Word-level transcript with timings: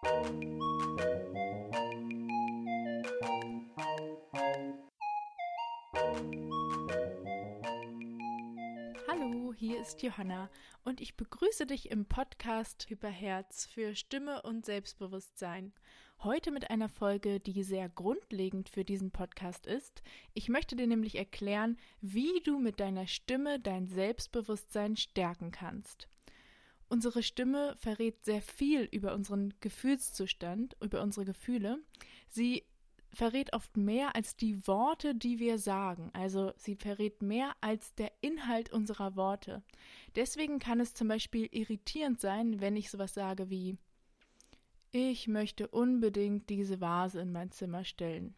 Hallo, 0.00 0.22
hier 9.56 9.80
ist 9.80 10.02
Johanna 10.02 10.50
und 10.84 11.00
ich 11.00 11.16
begrüße 11.16 11.66
dich 11.66 11.90
im 11.90 12.04
Podcast 12.06 12.88
Hyperherz 12.88 13.66
für 13.66 13.96
Stimme 13.96 14.42
und 14.42 14.64
Selbstbewusstsein. 14.64 15.72
Heute 16.22 16.52
mit 16.52 16.70
einer 16.70 16.88
Folge, 16.88 17.40
die 17.40 17.64
sehr 17.64 17.88
grundlegend 17.88 18.68
für 18.68 18.84
diesen 18.84 19.10
Podcast 19.10 19.66
ist. 19.66 20.02
Ich 20.32 20.48
möchte 20.48 20.76
dir 20.76 20.86
nämlich 20.86 21.16
erklären, 21.16 21.76
wie 22.00 22.40
du 22.44 22.60
mit 22.60 22.78
deiner 22.78 23.08
Stimme 23.08 23.58
dein 23.58 23.88
Selbstbewusstsein 23.88 24.96
stärken 24.96 25.50
kannst. 25.50 26.08
Unsere 26.88 27.22
Stimme 27.22 27.74
verrät 27.76 28.24
sehr 28.24 28.40
viel 28.40 28.82
über 28.84 29.14
unseren 29.14 29.52
Gefühlszustand, 29.60 30.76
über 30.82 31.02
unsere 31.02 31.26
Gefühle. 31.26 31.78
Sie 32.28 32.64
verrät 33.12 33.52
oft 33.52 33.76
mehr 33.76 34.14
als 34.14 34.36
die 34.36 34.66
Worte, 34.66 35.14
die 35.14 35.38
wir 35.38 35.58
sagen. 35.58 36.10
Also 36.12 36.52
sie 36.56 36.76
verrät 36.76 37.22
mehr 37.22 37.52
als 37.60 37.94
der 37.94 38.12
Inhalt 38.20 38.72
unserer 38.72 39.16
Worte. 39.16 39.62
Deswegen 40.14 40.58
kann 40.58 40.80
es 40.80 40.94
zum 40.94 41.08
Beispiel 41.08 41.48
irritierend 41.50 42.20
sein, 42.20 42.60
wenn 42.60 42.76
ich 42.76 42.90
sowas 42.90 43.14
sage 43.14 43.50
wie 43.50 43.76
Ich 44.90 45.28
möchte 45.28 45.68
unbedingt 45.68 46.48
diese 46.48 46.80
Vase 46.80 47.20
in 47.20 47.32
mein 47.32 47.50
Zimmer 47.50 47.84
stellen. 47.84 48.34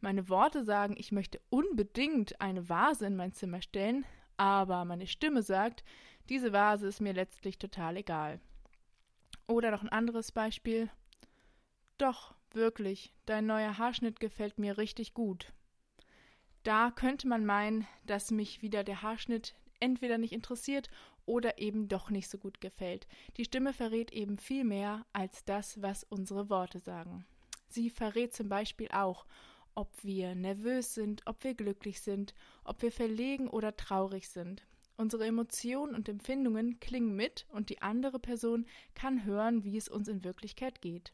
Meine 0.00 0.28
Worte 0.28 0.64
sagen, 0.64 0.94
ich 0.96 1.12
möchte 1.12 1.40
unbedingt 1.50 2.40
eine 2.40 2.68
Vase 2.68 3.06
in 3.06 3.16
mein 3.16 3.32
Zimmer 3.32 3.60
stellen, 3.60 4.06
aber 4.38 4.86
meine 4.86 5.06
Stimme 5.06 5.42
sagt, 5.42 5.84
diese 6.30 6.52
Vase 6.52 6.86
ist 6.86 7.00
mir 7.00 7.12
letztlich 7.12 7.58
total 7.58 7.96
egal. 7.96 8.40
Oder 9.48 9.72
noch 9.72 9.82
ein 9.82 9.88
anderes 9.88 10.30
Beispiel. 10.30 10.88
Doch, 11.98 12.34
wirklich, 12.52 13.12
dein 13.26 13.46
neuer 13.46 13.78
Haarschnitt 13.78 14.20
gefällt 14.20 14.58
mir 14.58 14.78
richtig 14.78 15.12
gut. 15.12 15.52
Da 16.62 16.92
könnte 16.92 17.26
man 17.26 17.44
meinen, 17.44 17.86
dass 18.06 18.30
mich 18.30 18.62
wieder 18.62 18.84
der 18.84 19.02
Haarschnitt 19.02 19.54
entweder 19.80 20.18
nicht 20.18 20.32
interessiert 20.32 20.88
oder 21.26 21.58
eben 21.58 21.88
doch 21.88 22.10
nicht 22.10 22.28
so 22.28 22.38
gut 22.38 22.60
gefällt. 22.60 23.08
Die 23.36 23.44
Stimme 23.44 23.72
verrät 23.72 24.12
eben 24.12 24.38
viel 24.38 24.64
mehr 24.64 25.04
als 25.12 25.44
das, 25.44 25.82
was 25.82 26.04
unsere 26.04 26.48
Worte 26.48 26.78
sagen. 26.78 27.26
Sie 27.68 27.90
verrät 27.90 28.34
zum 28.34 28.48
Beispiel 28.48 28.88
auch, 28.92 29.26
ob 29.74 29.92
wir 30.04 30.34
nervös 30.34 30.94
sind, 30.94 31.22
ob 31.26 31.42
wir 31.42 31.54
glücklich 31.54 32.00
sind, 32.00 32.34
ob 32.64 32.82
wir 32.82 32.92
verlegen 32.92 33.48
oder 33.48 33.76
traurig 33.76 34.28
sind. 34.28 34.66
Unsere 35.00 35.24
Emotionen 35.24 35.94
und 35.94 36.10
Empfindungen 36.10 36.78
klingen 36.78 37.16
mit 37.16 37.46
und 37.48 37.70
die 37.70 37.80
andere 37.80 38.18
Person 38.18 38.66
kann 38.94 39.24
hören, 39.24 39.64
wie 39.64 39.78
es 39.78 39.88
uns 39.88 40.08
in 40.08 40.24
Wirklichkeit 40.24 40.82
geht. 40.82 41.10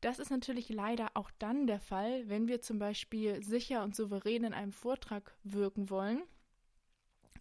Das 0.00 0.18
ist 0.18 0.30
natürlich 0.30 0.68
leider 0.68 1.12
auch 1.14 1.30
dann 1.38 1.68
der 1.68 1.78
Fall, 1.78 2.28
wenn 2.28 2.48
wir 2.48 2.60
zum 2.60 2.80
Beispiel 2.80 3.40
sicher 3.40 3.84
und 3.84 3.94
souverän 3.94 4.42
in 4.42 4.52
einem 4.52 4.72
Vortrag 4.72 5.32
wirken 5.44 5.90
wollen 5.90 6.24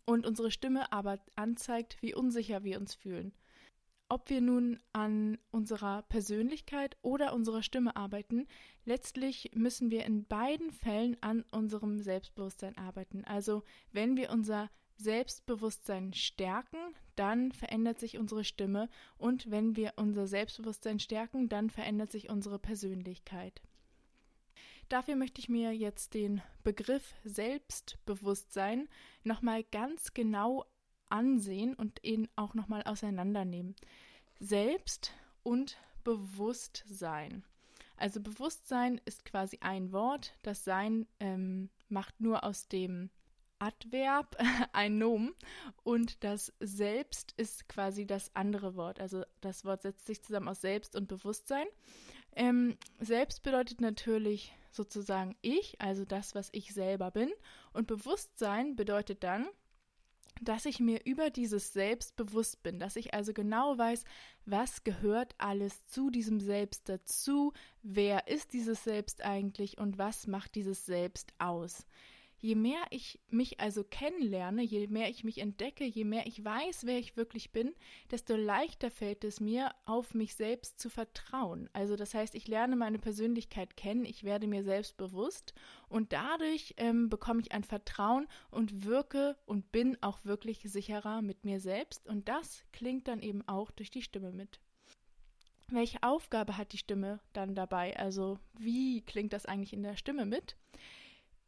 und 0.05 0.27
unsere 0.27 0.51
Stimme 0.51 0.91
aber 0.91 1.17
anzeigt, 1.35 1.97
wie 2.01 2.13
unsicher 2.13 2.63
wir 2.63 2.79
uns 2.79 2.93
fühlen. 2.93 3.33
Ob 4.09 4.29
wir 4.29 4.41
nun 4.41 4.79
an 4.91 5.39
unserer 5.49 6.03
Persönlichkeit 6.03 6.97
oder 7.01 7.33
unserer 7.33 7.63
Stimme 7.63 7.95
arbeiten, 7.95 8.45
letztlich 8.85 9.49
müssen 9.55 9.89
wir 9.89 10.05
in 10.05 10.25
beiden 10.25 10.71
Fällen 10.71 11.17
an 11.21 11.43
unserem 11.49 11.99
Selbstbewusstsein 11.99 12.77
arbeiten. 12.77 13.25
Also 13.25 13.63
wenn 13.91 14.15
wir 14.15 14.29
unser 14.29 14.69
Selbstbewusstsein 14.97 16.13
stärken, 16.13 16.77
dann 17.15 17.51
verändert 17.51 17.99
sich 17.99 18.17
unsere 18.17 18.43
Stimme 18.43 18.89
und 19.17 19.51
wenn 19.51 19.75
wir 19.75 19.93
unser 19.97 20.27
Selbstbewusstsein 20.27 20.99
stärken, 20.99 21.49
dann 21.49 21.69
verändert 21.69 22.11
sich 22.11 22.29
unsere 22.29 22.59
Persönlichkeit. 22.59 23.61
Dafür 24.89 25.15
möchte 25.15 25.39
ich 25.39 25.49
mir 25.49 25.71
jetzt 25.75 26.13
den 26.13 26.41
Begriff 26.63 27.13
Selbstbewusstsein 27.23 28.89
nochmal 29.23 29.63
ganz 29.63 30.13
genau 30.13 30.65
ansehen 31.09 31.73
und 31.73 32.03
ihn 32.03 32.27
auch 32.35 32.53
nochmal 32.53 32.83
auseinandernehmen. 32.83 33.75
Selbst 34.39 35.13
und 35.43 35.77
Bewusstsein. 36.03 37.43
Also 37.97 38.19
Bewusstsein 38.19 38.99
ist 39.05 39.23
quasi 39.23 39.59
ein 39.61 39.91
Wort. 39.91 40.33
Das 40.41 40.63
Sein 40.63 41.07
ähm, 41.19 41.69
macht 41.87 42.19
nur 42.19 42.43
aus 42.43 42.67
dem 42.67 43.09
Adverb 43.63 44.35
ein 44.73 44.97
Nomen 44.97 45.33
und 45.83 46.23
das 46.23 46.51
Selbst 46.59 47.33
ist 47.37 47.69
quasi 47.69 48.05
das 48.05 48.35
andere 48.35 48.75
Wort. 48.75 48.99
Also 48.99 49.23
das 49.41 49.63
Wort 49.63 49.83
setzt 49.83 50.05
sich 50.05 50.21
zusammen 50.21 50.49
aus 50.49 50.61
Selbst 50.61 50.95
und 50.95 51.07
Bewusstsein. 51.07 51.65
Ähm, 52.35 52.77
selbst 52.99 53.41
bedeutet 53.43 53.79
natürlich 53.79 54.53
sozusagen 54.71 55.35
ich, 55.41 55.79
also 55.79 56.03
das, 56.03 56.35
was 56.35 56.49
ich 56.51 56.73
selber 56.73 57.11
bin. 57.11 57.31
Und 57.71 57.87
Bewusstsein 57.87 58.75
bedeutet 58.75 59.23
dann, 59.23 59.47
dass 60.41 60.65
ich 60.65 60.79
mir 60.79 60.99
über 61.05 61.29
dieses 61.29 61.71
Selbst 61.71 62.15
bewusst 62.15 62.63
bin, 62.63 62.79
dass 62.79 62.95
ich 62.95 63.13
also 63.13 63.33
genau 63.33 63.77
weiß, 63.77 64.03
was 64.45 64.83
gehört 64.83 65.35
alles 65.37 65.85
zu 65.85 66.09
diesem 66.09 66.39
Selbst 66.39 66.89
dazu, 66.89 67.53
wer 67.81 68.27
ist 68.27 68.51
dieses 68.51 68.83
Selbst 68.83 69.23
eigentlich 69.23 69.77
und 69.77 69.97
was 69.97 70.27
macht 70.27 70.55
dieses 70.55 70.85
Selbst 70.85 71.33
aus. 71.37 71.85
Je 72.43 72.55
mehr 72.55 72.81
ich 72.89 73.21
mich 73.29 73.61
also 73.61 73.85
kennenlerne, 73.85 74.63
je 74.63 74.87
mehr 74.87 75.09
ich 75.09 75.23
mich 75.23 75.37
entdecke, 75.37 75.85
je 75.85 76.03
mehr 76.03 76.27
ich 76.27 76.43
weiß, 76.43 76.85
wer 76.85 76.99
ich 76.99 77.15
wirklich 77.15 77.53
bin, 77.53 77.73
desto 78.11 78.35
leichter 78.35 78.91
fällt 78.91 79.23
es 79.23 79.39
mir, 79.39 79.73
auf 79.85 80.13
mich 80.13 80.35
selbst 80.35 80.77
zu 80.77 80.89
vertrauen. 80.89 81.69
Also 81.71 81.95
das 81.95 82.13
heißt, 82.13 82.35
ich 82.35 82.49
lerne 82.49 82.75
meine 82.75 82.99
Persönlichkeit 82.99 83.77
kennen, 83.77 84.03
ich 84.03 84.25
werde 84.25 84.47
mir 84.47 84.65
selbst 84.65 84.97
bewusst 84.97 85.53
und 85.87 86.11
dadurch 86.11 86.73
ähm, 86.75 87.07
bekomme 87.07 87.39
ich 87.39 87.53
ein 87.53 87.63
Vertrauen 87.63 88.27
und 88.51 88.83
wirke 88.83 89.37
und 89.45 89.71
bin 89.71 89.97
auch 90.01 90.25
wirklich 90.25 90.63
sicherer 90.63 91.21
mit 91.21 91.45
mir 91.45 91.61
selbst 91.61 92.09
und 92.09 92.27
das 92.27 92.65
klingt 92.73 93.07
dann 93.07 93.21
eben 93.21 93.47
auch 93.47 93.71
durch 93.71 93.89
die 93.89 94.01
Stimme 94.01 94.33
mit 94.33 94.59
welche 95.69 96.03
Aufgabe 96.03 96.57
hat 96.57 96.73
die 96.73 96.77
Stimme 96.77 97.19
dann 97.31 97.55
dabei? 97.55 97.97
Also 97.97 98.37
wie 98.53 99.01
klingt 99.01 99.33
das 99.33 99.47
eigentlich 99.47 99.73
in 99.73 99.81
der 99.81 99.95
Stimme 99.95 100.25
mit? 100.25 100.55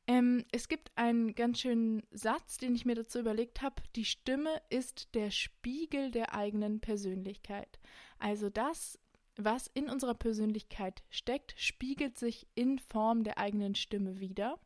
Ähm, 0.07 0.45
es 0.51 0.67
gibt 0.67 0.91
einen 0.95 1.33
ganz 1.33 1.61
schönen 1.61 2.03
Satz, 2.11 2.57
den 2.57 2.75
ich 2.75 2.85
mir 2.85 2.95
dazu 2.95 3.19
überlegt 3.19 3.61
habe. 3.61 3.81
Die 3.95 4.05
Stimme 4.05 4.61
ist 4.69 5.13
der 5.15 5.31
Spiegel 5.31 6.11
der 6.11 6.35
eigenen 6.35 6.79
Persönlichkeit. 6.79 7.79
Also 8.19 8.49
das, 8.49 8.99
was 9.35 9.67
in 9.73 9.89
unserer 9.89 10.13
Persönlichkeit 10.13 11.03
steckt, 11.09 11.55
spiegelt 11.57 12.17
sich 12.17 12.47
in 12.53 12.77
Form 12.77 13.23
der 13.23 13.39
eigenen 13.39 13.73
Stimme 13.73 14.19
wieder. 14.19 14.59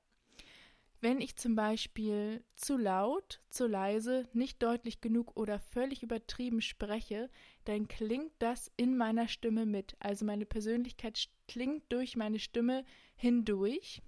Wenn 1.01 1.21
ich 1.21 1.37
zum 1.37 1.55
Beispiel 1.55 2.43
zu 2.57 2.75
laut, 2.75 3.39
zu 3.49 3.67
leise, 3.67 4.27
nicht 4.33 4.61
deutlich 4.61 4.99
genug 4.99 5.37
oder 5.37 5.57
völlig 5.57 6.03
übertrieben 6.03 6.61
spreche, 6.61 7.29
dann 7.63 7.87
klingt 7.87 8.33
das 8.39 8.69
in 8.75 8.97
meiner 8.97 9.29
Stimme 9.29 9.65
mit. 9.65 9.95
Also 9.99 10.25
meine 10.25 10.45
Persönlichkeit 10.45 11.29
klingt 11.47 11.83
durch 11.87 12.17
meine 12.17 12.39
Stimme 12.39 12.83
hindurch 13.15 14.01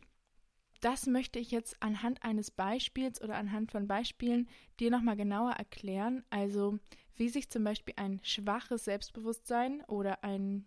das 0.82 1.06
möchte 1.06 1.40
ich 1.40 1.52
jetzt 1.52 1.82
anhand 1.82 2.24
eines 2.24 2.52
Beispiels 2.52 3.22
oder 3.22 3.36
anhand 3.36 3.72
von 3.72 3.88
Beispielen 3.88 4.50
dir 4.80 4.92
nochmal 4.92 5.16
genauer 5.16 5.52
erklären. 5.52 6.24
Also 6.30 6.80
wie 7.16 7.30
sich 7.30 7.50
zum 7.50 7.64
Beispiel 7.64 7.94
ein 7.98 8.20
schwaches 8.24 8.86
Selbstbewusstsein 8.86 9.84
oder 9.86 10.24
ein, 10.24 10.66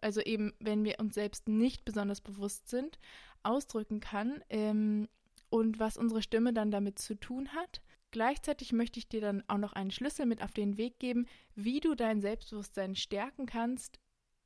also 0.00 0.20
eben 0.20 0.52
wenn 0.60 0.84
wir 0.84 1.00
uns 1.00 1.14
selbst 1.14 1.48
nicht 1.48 1.84
besonders 1.84 2.20
bewusst 2.20 2.68
sind, 2.68 2.98
ausdrücken 3.42 3.98
kann 3.98 4.42
ähm, 4.48 5.08
und 5.50 5.80
was 5.80 5.96
unsere 5.96 6.22
Stimme 6.22 6.52
dann 6.52 6.70
damit 6.70 7.00
zu 7.00 7.16
tun 7.16 7.48
hat. 7.48 7.82
Gleichzeitig 8.12 8.72
möchte 8.72 8.98
ich 8.98 9.08
dir 9.08 9.20
dann 9.20 9.42
auch 9.48 9.58
noch 9.58 9.72
einen 9.72 9.90
Schlüssel 9.90 10.26
mit 10.26 10.42
auf 10.42 10.52
den 10.52 10.76
Weg 10.76 11.00
geben, 11.00 11.26
wie 11.54 11.80
du 11.80 11.94
dein 11.94 12.20
Selbstbewusstsein 12.20 12.94
stärken 12.94 13.46
kannst, 13.46 13.98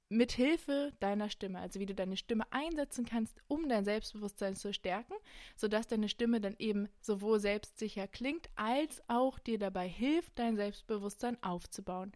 mit 0.09 0.33
Hilfe 0.33 0.93
deiner 1.01 1.29
Stimme, 1.31 1.59
also 1.59 1.81
wie 1.81 1.87
du 1.87 1.95
deine 1.95 2.17
Stimme 2.17 2.45
einsetzen 2.53 3.05
kannst, 3.05 3.41
um 3.49 3.69
dein 3.69 3.85
Selbstbewusstsein 3.85 4.55
zu 4.55 4.73
stärken, 4.73 5.15
sodass 5.57 5.89
deine 5.89 6.09
Stimme 6.09 6.41
dann 6.41 6.55
eben 6.59 6.89
sowohl 7.01 7.41
selbstsicher 7.41 8.07
klingt, 8.07 8.49
als 8.55 9.03
auch 9.09 9.39
dir 9.39 9.59
dabei 9.59 9.89
hilft, 9.89 10.39
dein 10.39 10.57
Selbstbewusstsein 10.57 11.43
aufzubauen. 11.43 12.13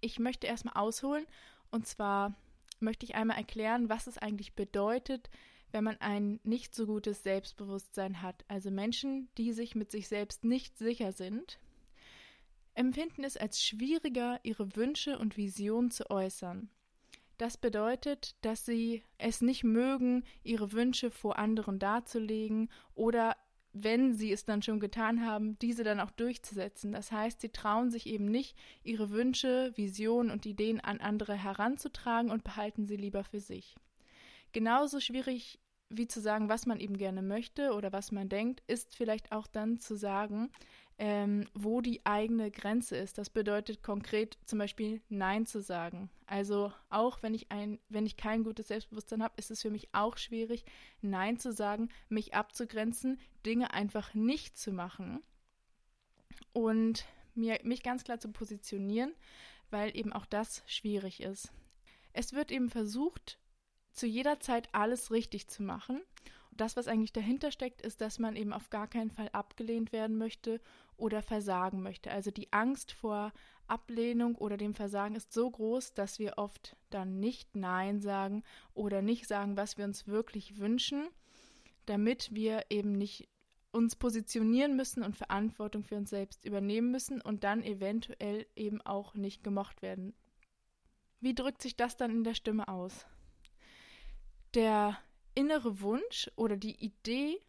Ich 0.00 0.18
möchte 0.18 0.46
erstmal 0.46 0.74
ausholen 0.74 1.26
und 1.70 1.86
zwar 1.86 2.34
möchte 2.78 3.04
ich 3.04 3.14
einmal 3.14 3.36
erklären, 3.36 3.88
was 3.88 4.06
es 4.06 4.18
eigentlich 4.18 4.54
bedeutet, 4.54 5.28
wenn 5.72 5.84
man 5.84 6.00
ein 6.00 6.38
nicht 6.44 6.74
so 6.74 6.86
gutes 6.86 7.22
Selbstbewusstsein 7.22 8.22
hat. 8.22 8.44
Also 8.46 8.70
Menschen, 8.70 9.28
die 9.38 9.52
sich 9.52 9.74
mit 9.74 9.90
sich 9.90 10.06
selbst 10.06 10.44
nicht 10.44 10.78
sicher 10.78 11.12
sind, 11.12 11.58
empfinden 12.74 13.24
es 13.24 13.36
als 13.36 13.62
schwieriger, 13.64 14.38
ihre 14.42 14.76
Wünsche 14.76 15.18
und 15.18 15.36
Visionen 15.36 15.90
zu 15.90 16.10
äußern. 16.10 16.70
Das 17.42 17.56
bedeutet, 17.56 18.36
dass 18.42 18.64
sie 18.64 19.02
es 19.18 19.40
nicht 19.40 19.64
mögen, 19.64 20.22
ihre 20.44 20.70
Wünsche 20.70 21.10
vor 21.10 21.40
anderen 21.40 21.80
darzulegen 21.80 22.70
oder 22.94 23.36
wenn 23.72 24.14
sie 24.14 24.30
es 24.30 24.44
dann 24.44 24.62
schon 24.62 24.78
getan 24.78 25.26
haben, 25.26 25.58
diese 25.58 25.82
dann 25.82 25.98
auch 25.98 26.12
durchzusetzen. 26.12 26.92
Das 26.92 27.10
heißt, 27.10 27.40
sie 27.40 27.48
trauen 27.48 27.90
sich 27.90 28.06
eben 28.06 28.26
nicht, 28.26 28.56
ihre 28.84 29.10
Wünsche, 29.10 29.72
Visionen 29.74 30.30
und 30.30 30.46
Ideen 30.46 30.78
an 30.78 31.00
andere 31.00 31.34
heranzutragen 31.34 32.30
und 32.30 32.44
behalten 32.44 32.86
sie 32.86 32.94
lieber 32.94 33.24
für 33.24 33.40
sich. 33.40 33.74
Genauso 34.52 35.00
schwierig 35.00 35.58
wie 35.88 36.06
zu 36.06 36.20
sagen, 36.20 36.48
was 36.48 36.66
man 36.66 36.78
eben 36.78 36.96
gerne 36.96 37.22
möchte 37.22 37.72
oder 37.72 37.92
was 37.92 38.12
man 38.12 38.28
denkt, 38.28 38.62
ist 38.68 38.94
vielleicht 38.94 39.32
auch 39.32 39.48
dann 39.48 39.80
zu 39.80 39.96
sagen, 39.96 40.52
ähm, 40.98 41.46
wo 41.54 41.80
die 41.80 42.04
eigene 42.04 42.50
Grenze 42.50 42.96
ist. 42.96 43.18
Das 43.18 43.30
bedeutet 43.30 43.82
konkret 43.82 44.38
zum 44.44 44.58
Beispiel 44.58 45.00
Nein 45.08 45.46
zu 45.46 45.60
sagen. 45.60 46.10
Also 46.26 46.72
auch 46.90 47.22
wenn 47.22 47.34
ich 47.34 47.50
ein, 47.50 47.78
wenn 47.88 48.06
ich 48.06 48.16
kein 48.16 48.44
gutes 48.44 48.68
Selbstbewusstsein 48.68 49.22
habe, 49.22 49.34
ist 49.36 49.50
es 49.50 49.62
für 49.62 49.70
mich 49.70 49.88
auch 49.92 50.16
schwierig, 50.16 50.64
Nein 51.00 51.38
zu 51.38 51.52
sagen, 51.52 51.88
mich 52.08 52.34
abzugrenzen, 52.34 53.18
Dinge 53.44 53.72
einfach 53.72 54.14
nicht 54.14 54.56
zu 54.56 54.72
machen 54.72 55.22
und 56.52 57.06
mir, 57.34 57.58
mich 57.64 57.82
ganz 57.82 58.04
klar 58.04 58.20
zu 58.20 58.30
positionieren, 58.30 59.12
weil 59.70 59.96
eben 59.96 60.12
auch 60.12 60.26
das 60.26 60.62
schwierig 60.66 61.22
ist. 61.22 61.52
Es 62.12 62.32
wird 62.32 62.50
eben 62.52 62.68
versucht, 62.68 63.38
zu 63.92 64.06
jeder 64.06 64.40
Zeit 64.40 64.68
alles 64.72 65.10
richtig 65.10 65.48
zu 65.48 65.62
machen 65.62 66.00
das, 66.56 66.76
was 66.76 66.88
eigentlich 66.88 67.12
dahinter 67.12 67.50
steckt, 67.50 67.82
ist, 67.82 68.00
dass 68.00 68.18
man 68.18 68.36
eben 68.36 68.52
auf 68.52 68.70
gar 68.70 68.86
keinen 68.86 69.10
Fall 69.10 69.28
abgelehnt 69.32 69.92
werden 69.92 70.16
möchte 70.16 70.60
oder 70.96 71.22
versagen 71.22 71.82
möchte. 71.82 72.10
Also 72.10 72.30
die 72.30 72.52
Angst 72.52 72.92
vor 72.92 73.32
Ablehnung 73.66 74.34
oder 74.36 74.56
dem 74.56 74.74
Versagen 74.74 75.14
ist 75.14 75.32
so 75.32 75.50
groß, 75.50 75.94
dass 75.94 76.18
wir 76.18 76.34
oft 76.36 76.76
dann 76.90 77.20
nicht 77.20 77.56
Nein 77.56 78.00
sagen 78.00 78.42
oder 78.74 79.02
nicht 79.02 79.26
sagen, 79.26 79.56
was 79.56 79.78
wir 79.78 79.84
uns 79.84 80.06
wirklich 80.06 80.58
wünschen, 80.58 81.08
damit 81.86 82.34
wir 82.34 82.66
eben 82.70 82.92
nicht 82.92 83.28
uns 83.72 83.96
positionieren 83.96 84.76
müssen 84.76 85.02
und 85.02 85.16
Verantwortung 85.16 85.82
für 85.82 85.96
uns 85.96 86.10
selbst 86.10 86.44
übernehmen 86.44 86.90
müssen 86.90 87.22
und 87.22 87.42
dann 87.44 87.62
eventuell 87.62 88.46
eben 88.54 88.82
auch 88.82 89.14
nicht 89.14 89.42
gemocht 89.42 89.80
werden. 89.80 90.14
Wie 91.20 91.34
drückt 91.34 91.62
sich 91.62 91.76
das 91.76 91.96
dann 91.96 92.10
in 92.10 92.24
der 92.24 92.34
Stimme 92.34 92.68
aus? 92.68 93.06
Der 94.54 94.98
innere 95.34 95.80
Wunsch 95.80 96.30
oder 96.36 96.56
die 96.56 96.76
Idee 96.84 97.40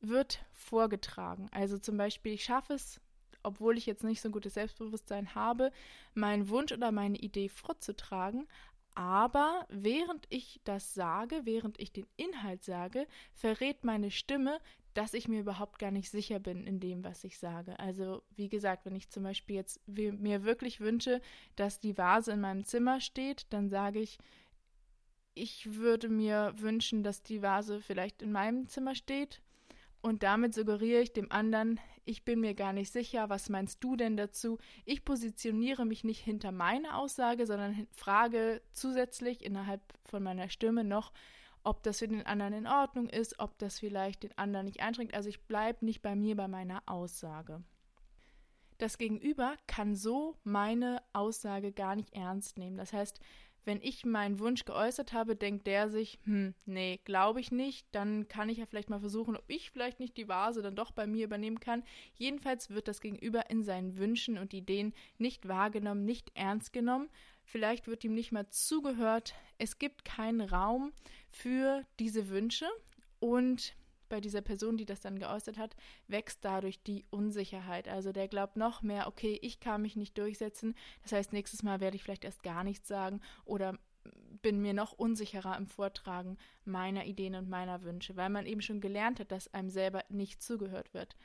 wird 0.00 0.44
vorgetragen. 0.52 1.48
Also 1.52 1.78
zum 1.78 1.96
Beispiel, 1.96 2.32
ich 2.32 2.44
schaffe 2.44 2.74
es, 2.74 3.00
obwohl 3.42 3.78
ich 3.78 3.86
jetzt 3.86 4.04
nicht 4.04 4.20
so 4.20 4.28
ein 4.28 4.32
gutes 4.32 4.54
Selbstbewusstsein 4.54 5.34
habe, 5.34 5.72
meinen 6.14 6.48
Wunsch 6.48 6.72
oder 6.72 6.92
meine 6.92 7.18
Idee 7.18 7.48
vorzutragen. 7.48 8.46
Aber 8.94 9.66
während 9.68 10.26
ich 10.30 10.60
das 10.64 10.94
sage, 10.94 11.42
während 11.44 11.80
ich 11.80 11.92
den 11.92 12.06
Inhalt 12.16 12.64
sage, 12.64 13.06
verrät 13.32 13.84
meine 13.84 14.10
Stimme, 14.10 14.58
dass 14.94 15.14
ich 15.14 15.28
mir 15.28 15.40
überhaupt 15.40 15.78
gar 15.78 15.92
nicht 15.92 16.10
sicher 16.10 16.40
bin 16.40 16.66
in 16.66 16.80
dem, 16.80 17.04
was 17.04 17.22
ich 17.22 17.38
sage. 17.38 17.78
Also 17.78 18.22
wie 18.34 18.48
gesagt, 18.48 18.84
wenn 18.84 18.96
ich 18.96 19.08
zum 19.08 19.22
Beispiel 19.22 19.56
jetzt 19.56 19.80
mir 19.86 20.42
wirklich 20.42 20.80
wünsche, 20.80 21.20
dass 21.54 21.78
die 21.78 21.96
Vase 21.96 22.32
in 22.32 22.40
meinem 22.40 22.64
Zimmer 22.64 23.00
steht, 23.00 23.46
dann 23.50 23.68
sage 23.68 24.00
ich, 24.00 24.18
ich 25.34 25.76
würde 25.76 26.08
mir 26.08 26.52
wünschen, 26.56 27.02
dass 27.02 27.22
die 27.22 27.42
Vase 27.42 27.80
vielleicht 27.80 28.22
in 28.22 28.32
meinem 28.32 28.68
Zimmer 28.68 28.94
steht. 28.94 29.40
Und 30.02 30.22
damit 30.22 30.54
suggeriere 30.54 31.02
ich 31.02 31.12
dem 31.12 31.30
anderen, 31.30 31.78
ich 32.04 32.24
bin 32.24 32.40
mir 32.40 32.54
gar 32.54 32.72
nicht 32.72 32.90
sicher, 32.90 33.28
was 33.28 33.50
meinst 33.50 33.84
du 33.84 33.96
denn 33.96 34.16
dazu? 34.16 34.58
Ich 34.86 35.04
positioniere 35.04 35.84
mich 35.84 36.04
nicht 36.04 36.20
hinter 36.20 36.52
meiner 36.52 36.96
Aussage, 36.96 37.46
sondern 37.46 37.86
frage 37.92 38.62
zusätzlich 38.72 39.44
innerhalb 39.44 39.82
von 40.06 40.22
meiner 40.22 40.48
Stimme 40.48 40.84
noch, 40.84 41.12
ob 41.62 41.82
das 41.82 41.98
für 41.98 42.08
den 42.08 42.24
anderen 42.24 42.54
in 42.54 42.66
Ordnung 42.66 43.08
ist, 43.10 43.38
ob 43.38 43.58
das 43.58 43.78
vielleicht 43.78 44.22
den 44.22 44.36
anderen 44.38 44.64
nicht 44.64 44.80
einschränkt. 44.80 45.14
Also 45.14 45.28
ich 45.28 45.42
bleibe 45.42 45.84
nicht 45.84 46.00
bei 46.00 46.16
mir, 46.16 46.34
bei 46.34 46.48
meiner 46.48 46.82
Aussage. 46.86 47.62
Das 48.78 48.96
Gegenüber 48.96 49.56
kann 49.66 49.94
so 49.94 50.38
meine 50.42 51.02
Aussage 51.12 51.70
gar 51.70 51.96
nicht 51.96 52.14
ernst 52.14 52.56
nehmen. 52.56 52.78
Das 52.78 52.94
heißt, 52.94 53.20
wenn 53.64 53.80
ich 53.82 54.04
meinen 54.04 54.38
Wunsch 54.38 54.64
geäußert 54.64 55.12
habe, 55.12 55.36
denkt 55.36 55.66
der 55.66 55.88
sich, 55.88 56.18
hm, 56.24 56.54
nee, 56.66 57.00
glaube 57.04 57.40
ich 57.40 57.52
nicht, 57.52 57.86
dann 57.92 58.28
kann 58.28 58.48
ich 58.48 58.58
ja 58.58 58.66
vielleicht 58.66 58.90
mal 58.90 59.00
versuchen, 59.00 59.36
ob 59.36 59.44
ich 59.48 59.70
vielleicht 59.70 60.00
nicht 60.00 60.16
die 60.16 60.28
Vase 60.28 60.62
dann 60.62 60.76
doch 60.76 60.92
bei 60.92 61.06
mir 61.06 61.24
übernehmen 61.24 61.60
kann. 61.60 61.82
Jedenfalls 62.14 62.70
wird 62.70 62.88
das 62.88 63.00
Gegenüber 63.00 63.50
in 63.50 63.62
seinen 63.62 63.96
Wünschen 63.96 64.38
und 64.38 64.54
Ideen 64.54 64.94
nicht 65.18 65.48
wahrgenommen, 65.48 66.04
nicht 66.04 66.30
ernst 66.34 66.72
genommen. 66.72 67.08
Vielleicht 67.44 67.86
wird 67.88 68.04
ihm 68.04 68.14
nicht 68.14 68.32
mal 68.32 68.48
zugehört. 68.48 69.34
Es 69.58 69.78
gibt 69.78 70.04
keinen 70.04 70.40
Raum 70.40 70.92
für 71.30 71.84
diese 71.98 72.28
Wünsche 72.28 72.68
und 73.18 73.74
bei 74.10 74.20
dieser 74.20 74.42
Person, 74.42 74.76
die 74.76 74.84
das 74.84 75.00
dann 75.00 75.18
geäußert 75.18 75.56
hat, 75.56 75.74
wächst 76.06 76.44
dadurch 76.44 76.82
die 76.82 77.06
Unsicherheit. 77.08 77.88
Also 77.88 78.12
der 78.12 78.28
glaubt 78.28 78.56
noch 78.56 78.82
mehr, 78.82 79.06
okay, 79.06 79.38
ich 79.40 79.60
kann 79.60 79.80
mich 79.80 79.96
nicht 79.96 80.18
durchsetzen. 80.18 80.74
Das 81.02 81.12
heißt, 81.12 81.32
nächstes 81.32 81.62
Mal 81.62 81.80
werde 81.80 81.96
ich 81.96 82.02
vielleicht 82.02 82.26
erst 82.26 82.42
gar 82.42 82.62
nichts 82.62 82.86
sagen 82.86 83.22
oder 83.46 83.78
bin 84.42 84.60
mir 84.60 84.74
noch 84.74 84.92
unsicherer 84.92 85.56
im 85.56 85.66
Vortragen 85.66 86.36
meiner 86.64 87.04
Ideen 87.06 87.34
und 87.34 87.48
meiner 87.48 87.82
Wünsche, 87.82 88.16
weil 88.16 88.30
man 88.30 88.46
eben 88.46 88.62
schon 88.62 88.80
gelernt 88.80 89.20
hat, 89.20 89.32
dass 89.32 89.52
einem 89.52 89.70
selber 89.70 90.04
nicht 90.08 90.42
zugehört 90.42 90.94
wird. 90.94 91.16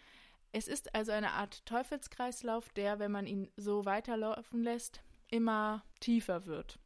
Es 0.52 0.68
ist 0.68 0.96
also 0.96 1.12
eine 1.12 1.32
Art 1.32 1.66
Teufelskreislauf, 1.66 2.70
der, 2.70 3.00
wenn 3.00 3.12
man 3.12 3.28
ihn 3.28 3.50
so 3.58 3.86
weiterlaufen 3.86 4.64
lässt, 4.64 5.02
immer 5.30 5.84
tiefer 6.00 6.46
wird. 6.46 6.80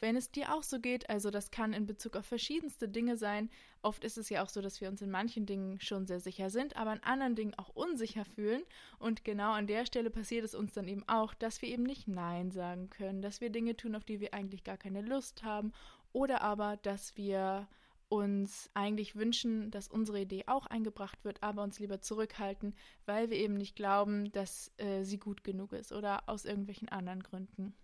Wenn 0.00 0.16
es 0.16 0.30
dir 0.30 0.54
auch 0.54 0.62
so 0.62 0.78
geht, 0.78 1.10
also 1.10 1.30
das 1.30 1.50
kann 1.50 1.72
in 1.72 1.86
Bezug 1.86 2.16
auf 2.16 2.24
verschiedenste 2.24 2.88
Dinge 2.88 3.16
sein. 3.16 3.50
Oft 3.82 4.04
ist 4.04 4.16
es 4.16 4.28
ja 4.28 4.44
auch 4.44 4.48
so, 4.48 4.60
dass 4.60 4.80
wir 4.80 4.88
uns 4.88 5.02
in 5.02 5.10
manchen 5.10 5.44
Dingen 5.44 5.80
schon 5.80 6.06
sehr 6.06 6.20
sicher 6.20 6.50
sind, 6.50 6.76
aber 6.76 6.92
in 6.92 7.02
anderen 7.02 7.34
Dingen 7.34 7.54
auch 7.56 7.70
unsicher 7.70 8.24
fühlen. 8.24 8.62
Und 8.98 9.24
genau 9.24 9.52
an 9.52 9.66
der 9.66 9.86
Stelle 9.86 10.10
passiert 10.10 10.44
es 10.44 10.54
uns 10.54 10.72
dann 10.72 10.86
eben 10.86 11.02
auch, 11.08 11.34
dass 11.34 11.62
wir 11.62 11.68
eben 11.68 11.82
nicht 11.82 12.06
Nein 12.06 12.52
sagen 12.52 12.90
können, 12.90 13.22
dass 13.22 13.40
wir 13.40 13.50
Dinge 13.50 13.76
tun, 13.76 13.96
auf 13.96 14.04
die 14.04 14.20
wir 14.20 14.34
eigentlich 14.34 14.62
gar 14.62 14.76
keine 14.76 15.02
Lust 15.02 15.42
haben 15.42 15.72
oder 16.12 16.42
aber, 16.42 16.76
dass 16.76 17.16
wir 17.16 17.66
uns 18.08 18.70
eigentlich 18.74 19.16
wünschen, 19.16 19.70
dass 19.70 19.88
unsere 19.88 20.20
Idee 20.20 20.44
auch 20.46 20.66
eingebracht 20.66 21.24
wird, 21.24 21.42
aber 21.42 21.62
uns 21.62 21.78
lieber 21.78 22.00
zurückhalten, 22.00 22.74
weil 23.04 23.30
wir 23.30 23.36
eben 23.36 23.54
nicht 23.54 23.76
glauben, 23.76 24.32
dass 24.32 24.72
äh, 24.78 25.02
sie 25.02 25.18
gut 25.18 25.44
genug 25.44 25.72
ist 25.72 25.92
oder 25.92 26.22
aus 26.26 26.44
irgendwelchen 26.44 26.88
anderen 26.88 27.22
Gründen. 27.22 27.74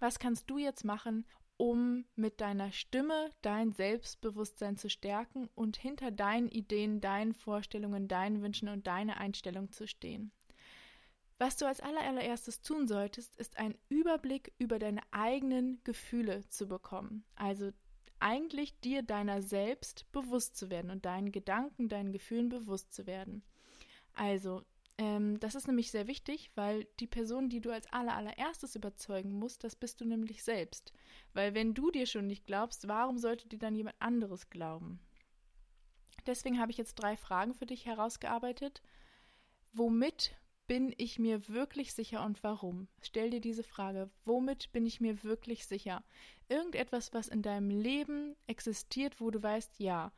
Was 0.00 0.18
kannst 0.18 0.48
du 0.48 0.58
jetzt 0.58 0.84
machen, 0.84 1.26
um 1.56 2.04
mit 2.14 2.40
deiner 2.40 2.70
Stimme 2.70 3.32
dein 3.42 3.72
Selbstbewusstsein 3.72 4.76
zu 4.76 4.88
stärken 4.88 5.48
und 5.54 5.76
hinter 5.76 6.10
deinen 6.10 6.48
Ideen, 6.48 7.00
deinen 7.00 7.32
Vorstellungen, 7.32 8.06
deinen 8.06 8.42
Wünschen 8.42 8.68
und 8.68 8.86
deine 8.86 9.16
Einstellung 9.16 9.72
zu 9.72 9.86
stehen? 9.88 10.32
Was 11.38 11.56
du 11.56 11.66
als 11.66 11.80
allererstes 11.80 12.62
tun 12.62 12.88
solltest, 12.88 13.36
ist 13.36 13.58
einen 13.58 13.78
Überblick 13.88 14.52
über 14.58 14.78
deine 14.80 15.02
eigenen 15.12 15.80
Gefühle 15.84 16.48
zu 16.48 16.66
bekommen. 16.66 17.24
Also 17.36 17.70
eigentlich 18.18 18.78
dir 18.80 19.02
deiner 19.02 19.42
selbst 19.42 20.10
bewusst 20.10 20.56
zu 20.56 20.68
werden 20.68 20.90
und 20.90 21.04
deinen 21.04 21.30
Gedanken, 21.30 21.88
deinen 21.88 22.12
Gefühlen 22.12 22.48
bewusst 22.48 22.92
zu 22.92 23.06
werden. 23.06 23.44
Also 24.14 24.64
ähm, 24.98 25.38
das 25.38 25.54
ist 25.54 25.68
nämlich 25.68 25.92
sehr 25.92 26.08
wichtig, 26.08 26.50
weil 26.56 26.86
die 26.98 27.06
Person, 27.06 27.48
die 27.48 27.60
du 27.60 27.70
als 27.70 27.86
allererstes 27.92 28.74
überzeugen 28.74 29.32
musst, 29.32 29.62
das 29.62 29.76
bist 29.76 30.00
du 30.00 30.04
nämlich 30.04 30.42
selbst. 30.42 30.92
Weil 31.34 31.54
wenn 31.54 31.72
du 31.72 31.92
dir 31.92 32.06
schon 32.06 32.26
nicht 32.26 32.46
glaubst, 32.46 32.88
warum 32.88 33.16
sollte 33.16 33.48
dir 33.48 33.60
dann 33.60 33.76
jemand 33.76 33.96
anderes 34.00 34.50
glauben? 34.50 35.00
Deswegen 36.26 36.60
habe 36.60 36.72
ich 36.72 36.78
jetzt 36.78 36.96
drei 36.96 37.16
Fragen 37.16 37.54
für 37.54 37.64
dich 37.64 37.86
herausgearbeitet. 37.86 38.82
Womit 39.72 40.36
bin 40.66 40.92
ich 40.98 41.18
mir 41.18 41.48
wirklich 41.48 41.94
sicher 41.94 42.24
und 42.24 42.42
warum? 42.42 42.88
Stell 43.00 43.30
dir 43.30 43.40
diese 43.40 43.62
Frage. 43.62 44.10
Womit 44.24 44.72
bin 44.72 44.84
ich 44.84 45.00
mir 45.00 45.22
wirklich 45.22 45.66
sicher? 45.66 46.04
Irgendetwas, 46.48 47.14
was 47.14 47.28
in 47.28 47.42
deinem 47.42 47.70
Leben 47.70 48.34
existiert, 48.48 49.20
wo 49.20 49.30
du 49.30 49.42
weißt, 49.42 49.78
ja. 49.78 50.12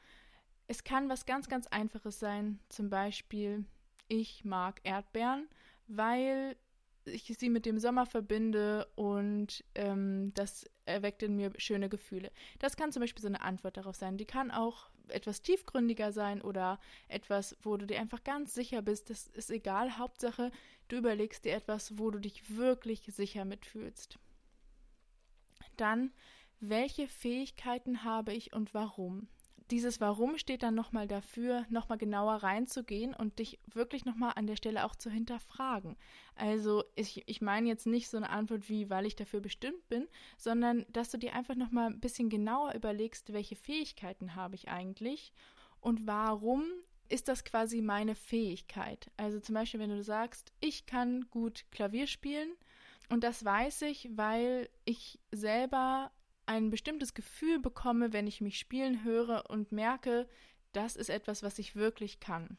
Es 0.67 0.85
kann 0.85 1.09
was 1.09 1.27
ganz, 1.27 1.49
ganz 1.49 1.67
Einfaches 1.67 2.19
sein. 2.19 2.59
Zum 2.69 2.91
Beispiel, 2.91 3.67
ich 4.11 4.45
mag 4.45 4.81
Erdbeeren, 4.83 5.49
weil 5.87 6.57
ich 7.05 7.35
sie 7.39 7.49
mit 7.49 7.65
dem 7.65 7.79
Sommer 7.79 8.07
verbinde 8.07 8.87
und 8.97 9.65
ähm, 9.75 10.35
das 10.35 10.69
erweckt 10.85 11.23
in 11.23 11.37
mir 11.37 11.53
schöne 11.57 11.89
Gefühle. 11.89 12.31
Das 12.59 12.77
kann 12.77 12.93
zum 12.93 13.01
Beispiel 13.01 13.23
so 13.23 13.29
eine 13.29 13.41
Antwort 13.41 13.77
darauf 13.77 13.97
sein. 13.97 14.19
Die 14.19 14.27
kann 14.27 14.51
auch 14.51 14.91
etwas 15.09 15.43
tiefgründiger 15.43 16.13
sein 16.13 16.43
oder 16.43 16.79
etwas, 17.09 17.57
wo 17.63 17.77
du 17.77 17.87
dir 17.87 18.01
einfach 18.01 18.23
ganz 18.25 18.53
sicher 18.53 18.83
bist. 18.83 19.11
Das 19.11 19.29
ist 19.29 19.51
egal. 19.51 19.97
Hauptsache, 19.97 20.51
du 20.89 20.97
überlegst 20.97 21.45
dir 21.45 21.55
etwas, 21.55 21.99
wo 21.99 22.11
du 22.11 22.19
dich 22.19 22.57
wirklich 22.57 23.03
sicher 23.07 23.45
mitfühlst. 23.45 24.19
Dann, 25.77 26.13
welche 26.61 27.09
Fähigkeiten 27.09 28.05
habe 28.05 28.35
ich 28.35 28.53
und 28.53 28.75
warum? 28.75 29.29
Dieses 29.71 30.01
Warum 30.01 30.39
steht 30.39 30.63
dann 30.63 30.75
nochmal 30.75 31.07
dafür, 31.07 31.65
nochmal 31.71 31.99
genauer 31.99 32.37
reinzugehen 32.37 33.15
und 33.15 33.39
dich 33.39 33.59
wirklich 33.73 34.05
nochmal 34.05 34.33
an 34.37 34.47
der 34.47 34.57
Stelle 34.57 34.85
auch 34.85 34.97
zu 34.97 35.11
hinterfragen. 35.11 35.97
Also 36.35 36.85
ich, 36.97 37.29
ich 37.29 37.41
meine 37.41 37.69
jetzt 37.69 37.87
nicht 37.87 38.09
so 38.09 38.17
eine 38.17 38.31
Antwort 38.31 38.69
wie, 38.69 38.91
weil 38.91 39.07
ich 39.07 39.17
dafür 39.17 39.41
bestimmt 39.41 39.89
bin, 39.89 40.09
sondern 40.37 40.87
dass 40.89 41.11
du 41.11 41.19
dir 41.19 41.35
einfach 41.35 41.55
nochmal 41.55 41.91
ein 41.91 42.01
bisschen 42.01 42.29
genauer 42.29 42.75
überlegst, 42.75 43.33
welche 43.33 43.57
Fähigkeiten 43.57 44.35
habe 44.35 44.55
ich 44.55 44.69
eigentlich 44.69 45.33
und 45.81 46.07
warum 46.07 46.65
ist 47.09 47.29
das 47.29 47.45
quasi 47.45 47.81
meine 47.81 48.15
Fähigkeit. 48.15 49.11
Also 49.17 49.41
zum 49.41 49.55
Beispiel, 49.55 49.81
wenn 49.81 49.91
du 49.91 50.03
sagst, 50.03 50.53
ich 50.61 50.87
kann 50.87 51.29
gut 51.31 51.65
Klavier 51.71 52.07
spielen 52.07 52.51
und 53.09 53.25
das 53.25 53.45
weiß 53.45 53.83
ich, 53.83 54.09
weil 54.15 54.69
ich 54.85 55.19
selber 55.33 56.13
ein 56.51 56.69
bestimmtes 56.69 57.15
Gefühl 57.15 57.61
bekomme, 57.61 58.13
wenn 58.13 58.27
ich 58.27 58.41
mich 58.41 58.59
spielen 58.59 59.05
höre 59.05 59.49
und 59.49 59.71
merke, 59.71 60.29
das 60.73 60.97
ist 60.97 61.09
etwas, 61.09 61.45
was 61.45 61.61
ich 61.61 61.77
wirklich 61.77 62.19
kann. 62.19 62.59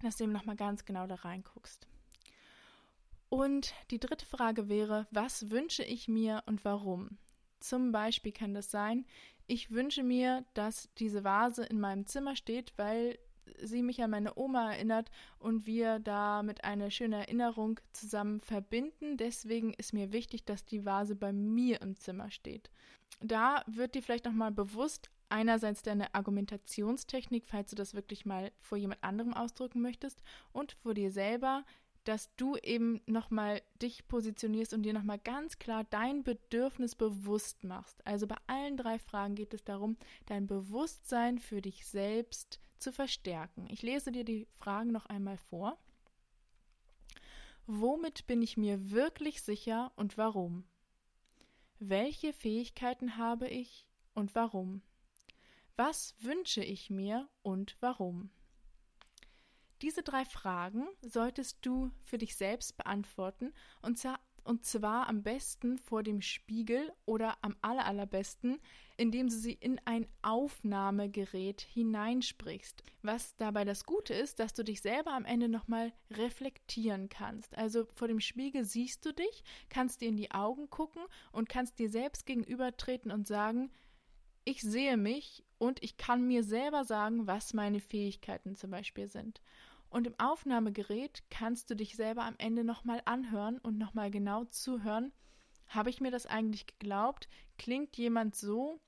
Dass 0.00 0.16
du 0.16 0.22
eben 0.22 0.32
nochmal 0.32 0.54
ganz 0.54 0.84
genau 0.84 1.08
da 1.08 1.16
reinguckst. 1.16 1.88
Und 3.28 3.74
die 3.90 3.98
dritte 3.98 4.26
Frage 4.26 4.68
wäre, 4.68 5.08
was 5.10 5.50
wünsche 5.50 5.82
ich 5.82 6.06
mir 6.06 6.44
und 6.46 6.64
warum? 6.64 7.18
Zum 7.58 7.90
Beispiel 7.90 8.30
kann 8.30 8.54
das 8.54 8.70
sein, 8.70 9.06
ich 9.48 9.72
wünsche 9.72 10.04
mir, 10.04 10.44
dass 10.54 10.88
diese 10.94 11.24
Vase 11.24 11.64
in 11.64 11.80
meinem 11.80 12.06
Zimmer 12.06 12.36
steht, 12.36 12.72
weil 12.76 13.18
sie 13.62 13.82
mich 13.82 14.02
an 14.02 14.10
meine 14.10 14.36
Oma 14.36 14.72
erinnert 14.72 15.10
und 15.38 15.66
wir 15.66 15.98
damit 15.98 16.64
eine 16.64 16.90
schöne 16.90 17.16
Erinnerung 17.16 17.80
zusammen 17.92 18.40
verbinden. 18.40 19.16
Deswegen 19.16 19.74
ist 19.74 19.92
mir 19.92 20.12
wichtig, 20.12 20.44
dass 20.44 20.64
die 20.64 20.84
Vase 20.84 21.14
bei 21.14 21.32
mir 21.32 21.80
im 21.80 21.96
Zimmer 21.96 22.30
steht. 22.30 22.70
Da 23.20 23.62
wird 23.66 23.94
dir 23.94 24.02
vielleicht 24.02 24.24
nochmal 24.24 24.52
bewusst, 24.52 25.10
einerseits 25.28 25.82
deine 25.82 26.14
Argumentationstechnik, 26.14 27.44
falls 27.46 27.70
du 27.70 27.76
das 27.76 27.94
wirklich 27.94 28.26
mal 28.26 28.52
vor 28.60 28.78
jemand 28.78 29.02
anderem 29.02 29.34
ausdrücken 29.34 29.80
möchtest, 29.80 30.22
und 30.52 30.72
vor 30.72 30.94
dir 30.94 31.10
selber, 31.10 31.64
dass 32.04 32.34
du 32.36 32.56
eben 32.56 33.00
nochmal 33.06 33.62
dich 33.80 34.06
positionierst 34.08 34.74
und 34.74 34.82
dir 34.82 34.92
nochmal 34.92 35.18
ganz 35.18 35.58
klar 35.58 35.84
dein 35.84 36.22
Bedürfnis 36.22 36.94
bewusst 36.94 37.64
machst. 37.64 38.06
Also 38.06 38.26
bei 38.26 38.36
allen 38.46 38.76
drei 38.76 38.98
Fragen 38.98 39.34
geht 39.34 39.54
es 39.54 39.64
darum, 39.64 39.96
dein 40.26 40.46
Bewusstsein 40.46 41.38
für 41.38 41.62
dich 41.62 41.86
selbst 41.86 42.60
zu 42.78 42.92
verstärken. 42.92 43.66
Ich 43.70 43.82
lese 43.82 44.12
dir 44.12 44.24
die 44.24 44.46
Fragen 44.52 44.92
noch 44.92 45.06
einmal 45.06 45.38
vor. 45.38 45.78
Womit 47.66 48.26
bin 48.26 48.42
ich 48.42 48.56
mir 48.56 48.90
wirklich 48.90 49.40
sicher 49.42 49.92
und 49.96 50.18
warum? 50.18 50.64
Welche 51.78 52.32
Fähigkeiten 52.32 53.16
habe 53.16 53.48
ich 53.48 53.86
und 54.12 54.34
warum? 54.34 54.82
Was 55.76 56.14
wünsche 56.20 56.62
ich 56.62 56.90
mir 56.90 57.28
und 57.42 57.76
warum? 57.80 58.30
Diese 59.84 60.02
drei 60.02 60.24
Fragen 60.24 60.88
solltest 61.02 61.58
du 61.60 61.90
für 62.04 62.16
dich 62.16 62.36
selbst 62.36 62.78
beantworten 62.78 63.52
und 63.82 63.98
zwar, 63.98 64.18
und 64.42 64.64
zwar 64.64 65.10
am 65.10 65.22
besten 65.22 65.76
vor 65.76 66.02
dem 66.02 66.22
Spiegel 66.22 66.90
oder 67.04 67.36
am 67.42 67.54
allerallerbesten, 67.60 68.60
indem 68.96 69.28
du 69.28 69.34
sie 69.34 69.52
in 69.52 69.78
ein 69.84 70.06
Aufnahmegerät 70.22 71.60
hineinsprichst. 71.60 72.82
Was 73.02 73.36
dabei 73.36 73.66
das 73.66 73.84
Gute 73.84 74.14
ist, 74.14 74.40
dass 74.40 74.54
du 74.54 74.64
dich 74.64 74.80
selber 74.80 75.12
am 75.12 75.26
Ende 75.26 75.50
nochmal 75.50 75.92
reflektieren 76.10 77.10
kannst. 77.10 77.54
Also 77.58 77.86
vor 77.94 78.08
dem 78.08 78.20
Spiegel 78.20 78.64
siehst 78.64 79.04
du 79.04 79.12
dich, 79.12 79.44
kannst 79.68 80.00
dir 80.00 80.08
in 80.08 80.16
die 80.16 80.30
Augen 80.30 80.70
gucken 80.70 81.02
und 81.30 81.50
kannst 81.50 81.78
dir 81.78 81.90
selbst 81.90 82.24
gegenübertreten 82.24 83.10
und 83.10 83.26
sagen, 83.26 83.70
ich 84.46 84.62
sehe 84.62 84.96
mich 84.96 85.44
und 85.58 85.82
ich 85.82 85.98
kann 85.98 86.26
mir 86.26 86.42
selber 86.42 86.84
sagen, 86.84 87.26
was 87.26 87.52
meine 87.52 87.80
Fähigkeiten 87.80 88.56
zum 88.56 88.70
Beispiel 88.70 89.08
sind. 89.08 89.42
Und 89.94 90.08
im 90.08 90.18
Aufnahmegerät 90.18 91.22
kannst 91.30 91.70
du 91.70 91.76
dich 91.76 91.94
selber 91.94 92.24
am 92.24 92.34
Ende 92.38 92.64
nochmal 92.64 93.00
anhören 93.04 93.58
und 93.58 93.78
nochmal 93.78 94.10
genau 94.10 94.42
zuhören. 94.46 95.12
Habe 95.68 95.88
ich 95.88 96.00
mir 96.00 96.10
das 96.10 96.26
eigentlich 96.26 96.66
geglaubt? 96.66 97.28
Klingt 97.58 97.96
jemand 97.96 98.34
so, 98.34 98.80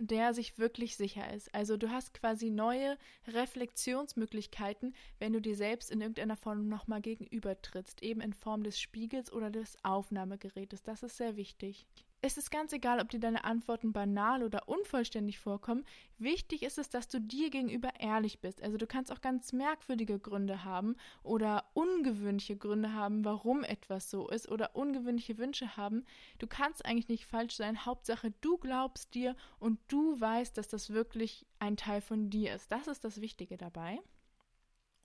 der 0.00 0.34
sich 0.34 0.58
wirklich 0.58 0.96
sicher 0.96 1.32
ist. 1.32 1.54
Also 1.54 1.76
du 1.76 1.92
hast 1.92 2.14
quasi 2.14 2.50
neue 2.50 2.98
Reflexionsmöglichkeiten, 3.28 4.92
wenn 5.20 5.34
du 5.34 5.40
dir 5.40 5.54
selbst 5.54 5.88
in 5.88 6.00
irgendeiner 6.00 6.36
Form 6.36 6.68
nochmal 6.68 7.00
gegenübertrittst, 7.00 8.02
eben 8.02 8.20
in 8.20 8.32
Form 8.32 8.64
des 8.64 8.80
Spiegels 8.80 9.32
oder 9.32 9.50
des 9.50 9.76
Aufnahmegerätes. 9.84 10.82
Das 10.82 11.04
ist 11.04 11.16
sehr 11.16 11.36
wichtig. 11.36 11.86
Es 12.20 12.36
ist 12.36 12.50
ganz 12.50 12.72
egal, 12.72 13.00
ob 13.00 13.10
dir 13.10 13.20
deine 13.20 13.44
Antworten 13.44 13.92
banal 13.92 14.42
oder 14.42 14.68
unvollständig 14.68 15.38
vorkommen. 15.38 15.84
Wichtig 16.18 16.64
ist 16.64 16.76
es, 16.76 16.90
dass 16.90 17.06
du 17.06 17.20
dir 17.20 17.48
gegenüber 17.48 17.92
ehrlich 18.00 18.40
bist. 18.40 18.60
Also 18.60 18.76
du 18.76 18.88
kannst 18.88 19.12
auch 19.12 19.20
ganz 19.20 19.52
merkwürdige 19.52 20.18
Gründe 20.18 20.64
haben 20.64 20.96
oder 21.22 21.66
ungewöhnliche 21.74 22.56
Gründe 22.56 22.92
haben, 22.92 23.24
warum 23.24 23.62
etwas 23.62 24.10
so 24.10 24.28
ist 24.28 24.48
oder 24.48 24.74
ungewöhnliche 24.74 25.38
Wünsche 25.38 25.76
haben. 25.76 26.04
Du 26.40 26.48
kannst 26.48 26.84
eigentlich 26.84 27.08
nicht 27.08 27.24
falsch 27.24 27.54
sein. 27.54 27.86
Hauptsache, 27.86 28.32
du 28.40 28.58
glaubst 28.58 29.14
dir 29.14 29.36
und 29.60 29.78
du 29.86 30.20
weißt, 30.20 30.58
dass 30.58 30.66
das 30.66 30.90
wirklich 30.90 31.46
ein 31.60 31.76
Teil 31.76 32.00
von 32.00 32.30
dir 32.30 32.52
ist. 32.52 32.72
Das 32.72 32.88
ist 32.88 33.04
das 33.04 33.20
Wichtige 33.20 33.56
dabei 33.56 34.00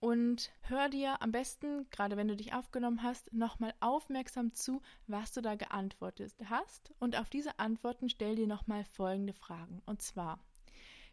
und 0.03 0.51
hör 0.63 0.89
dir 0.89 1.21
am 1.21 1.31
besten, 1.31 1.89
gerade 1.89 2.17
wenn 2.17 2.27
du 2.27 2.35
dich 2.35 2.53
aufgenommen 2.53 3.03
hast, 3.03 3.31
nochmal 3.31 3.73
aufmerksam 3.79 4.53
zu, 4.53 4.81
was 5.07 5.31
du 5.31 5.39
da 5.39 5.55
geantwortet 5.55 6.35
hast. 6.43 6.91
Und 6.99 7.17
auf 7.17 7.29
diese 7.29 7.57
Antworten 7.57 8.09
stell 8.09 8.35
dir 8.35 8.45
nochmal 8.45 8.83
folgende 8.83 9.31
Fragen. 9.31 9.81
Und 9.85 10.01
zwar, 10.01 10.41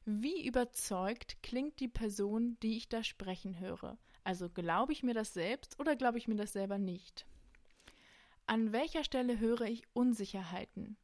wie 0.05 0.45
überzeugt 0.45 1.41
klingt 1.41 1.79
die 1.79 1.87
Person, 1.87 2.57
die 2.65 2.79
ich 2.79 2.89
da 2.89 3.05
sprechen 3.05 3.61
höre? 3.61 3.97
Also 4.25 4.49
glaube 4.49 4.93
ich 4.93 5.05
mir 5.05 5.15
das 5.15 5.35
selbst 5.35 5.79
oder 5.79 5.95
glaube 5.95 6.19
ich 6.19 6.27
mir 6.27 6.35
das 6.35 6.53
selber 6.53 6.79
nicht? 6.79 7.27
An 8.47 8.73
welcher 8.73 9.05
Stelle 9.05 9.39
höre 9.39 9.67
ich 9.67 9.85
Unsicherheiten? 9.93 10.97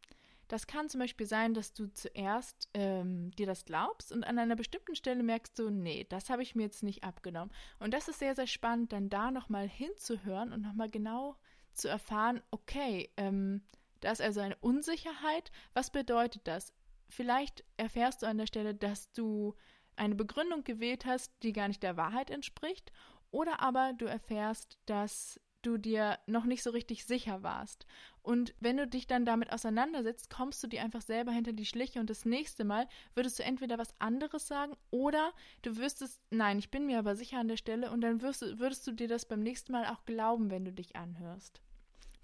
Das 0.48 0.66
kann 0.66 0.88
zum 0.88 1.00
Beispiel 1.00 1.26
sein, 1.26 1.54
dass 1.54 1.72
du 1.72 1.92
zuerst 1.92 2.68
ähm, 2.74 3.32
dir 3.32 3.46
das 3.46 3.64
glaubst 3.64 4.12
und 4.12 4.24
an 4.24 4.38
einer 4.38 4.56
bestimmten 4.56 4.94
Stelle 4.94 5.22
merkst 5.22 5.58
du, 5.58 5.70
nee, 5.70 6.06
das 6.08 6.30
habe 6.30 6.42
ich 6.42 6.54
mir 6.54 6.62
jetzt 6.62 6.82
nicht 6.82 7.02
abgenommen. 7.02 7.52
Und 7.80 7.92
das 7.92 8.08
ist 8.08 8.20
sehr, 8.20 8.34
sehr 8.34 8.46
spannend, 8.46 8.92
dann 8.92 9.08
da 9.08 9.30
nochmal 9.30 9.68
hinzuhören 9.68 10.52
und 10.52 10.62
nochmal 10.62 10.88
genau 10.88 11.36
zu 11.72 11.88
erfahren, 11.88 12.42
okay, 12.50 13.10
ähm, 13.16 13.62
da 14.00 14.12
ist 14.12 14.20
also 14.20 14.40
eine 14.40 14.56
Unsicherheit. 14.56 15.50
Was 15.74 15.90
bedeutet 15.90 16.42
das? 16.46 16.72
Vielleicht 17.08 17.64
erfährst 17.76 18.22
du 18.22 18.26
an 18.26 18.38
der 18.38 18.46
Stelle, 18.46 18.74
dass 18.74 19.12
du 19.12 19.54
eine 19.96 20.14
Begründung 20.14 20.64
gewählt 20.64 21.06
hast, 21.06 21.32
die 21.42 21.52
gar 21.52 21.68
nicht 21.68 21.82
der 21.82 21.96
Wahrheit 21.96 22.30
entspricht. 22.30 22.92
Oder 23.30 23.60
aber 23.60 23.92
du 23.94 24.06
erfährst, 24.06 24.78
dass 24.86 25.40
du 25.62 25.78
dir 25.78 26.18
noch 26.26 26.44
nicht 26.44 26.62
so 26.62 26.70
richtig 26.70 27.04
sicher 27.04 27.42
warst. 27.42 27.86
Und 28.22 28.54
wenn 28.60 28.76
du 28.76 28.86
dich 28.86 29.06
dann 29.06 29.24
damit 29.24 29.52
auseinandersetzt, 29.52 30.30
kommst 30.30 30.62
du 30.62 30.66
dir 30.66 30.82
einfach 30.82 31.00
selber 31.00 31.32
hinter 31.32 31.52
die 31.52 31.66
Schliche 31.66 32.00
und 32.00 32.10
das 32.10 32.24
nächste 32.24 32.64
Mal 32.64 32.88
würdest 33.14 33.38
du 33.38 33.44
entweder 33.44 33.78
was 33.78 33.94
anderes 34.00 34.46
sagen 34.46 34.76
oder 34.90 35.32
du 35.62 35.76
wüsstest, 35.76 36.20
nein, 36.30 36.58
ich 36.58 36.70
bin 36.70 36.86
mir 36.86 36.98
aber 36.98 37.16
sicher 37.16 37.38
an 37.38 37.48
der 37.48 37.56
Stelle 37.56 37.90
und 37.90 38.00
dann 38.00 38.22
wirst, 38.22 38.42
würdest 38.58 38.86
du 38.86 38.92
dir 38.92 39.08
das 39.08 39.26
beim 39.26 39.42
nächsten 39.42 39.72
Mal 39.72 39.86
auch 39.86 40.04
glauben, 40.04 40.50
wenn 40.50 40.64
du 40.64 40.72
dich 40.72 40.96
anhörst. 40.96 41.60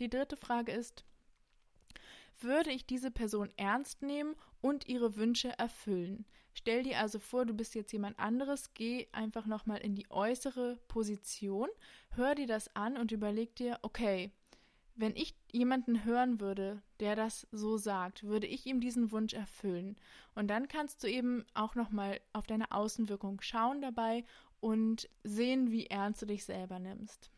Die 0.01 0.11
dritte 0.11 0.37
Frage 0.37 0.73
ist, 0.73 1.05
würde 2.41 2.71
ich 2.71 2.87
diese 2.87 3.11
Person 3.11 3.51
ernst 3.57 4.03
nehmen 4.03 4.35
und 4.61 4.89
ihre 4.89 5.17
Wünsche 5.17 5.57
erfüllen? 5.59 6.25
Stell 6.55 6.83
dir 6.83 6.99
also 6.99 7.19
vor, 7.19 7.47
du 7.47 7.55
bist 7.55 7.75
jetzt 7.75 7.93
jemand 7.93 8.19
anderes, 8.19 8.75
geh 8.75 9.09
einfach 9.13 9.47
nochmal 9.47 9.79
in 9.79 9.95
die 9.95 10.11
äußere 10.11 10.79
Position, 10.89 11.69
hör 12.11 12.35
dir 12.35 12.47
das 12.47 12.75
an 12.77 12.97
und 12.97 13.11
überleg 13.11 13.57
dir, 13.57 13.79
okay, 13.83 14.31
wenn 14.95 15.17
ich 15.17 15.35
jemanden 15.51 16.05
hören 16.05 16.41
würde, 16.41 16.83
der 17.01 17.17
das 17.17 17.47
so 17.51 17.79
sagt, 17.79 18.25
würde 18.25 18.47
ich 18.47 18.67
ihm 18.67 18.81
diesen 18.81 19.11
Wunsch 19.11 19.33
erfüllen. 19.33 19.97
Und 20.35 20.49
dann 20.49 20.69
kannst 20.69 21.03
du 21.03 21.09
eben 21.09 21.47
auch 21.55 21.75
nochmal 21.75 22.21
auf 22.33 22.47
deine 22.47 22.71
Außenwirkung 22.73 23.41
schauen 23.41 23.81
dabei 23.81 24.25
und 24.61 25.09
sehen, 25.25 25.71
wie 25.71 25.87
ernst 25.87 26.23
du 26.23 26.27
dich 26.27 26.45
selber 26.45 26.79
nimmst. 26.79 27.31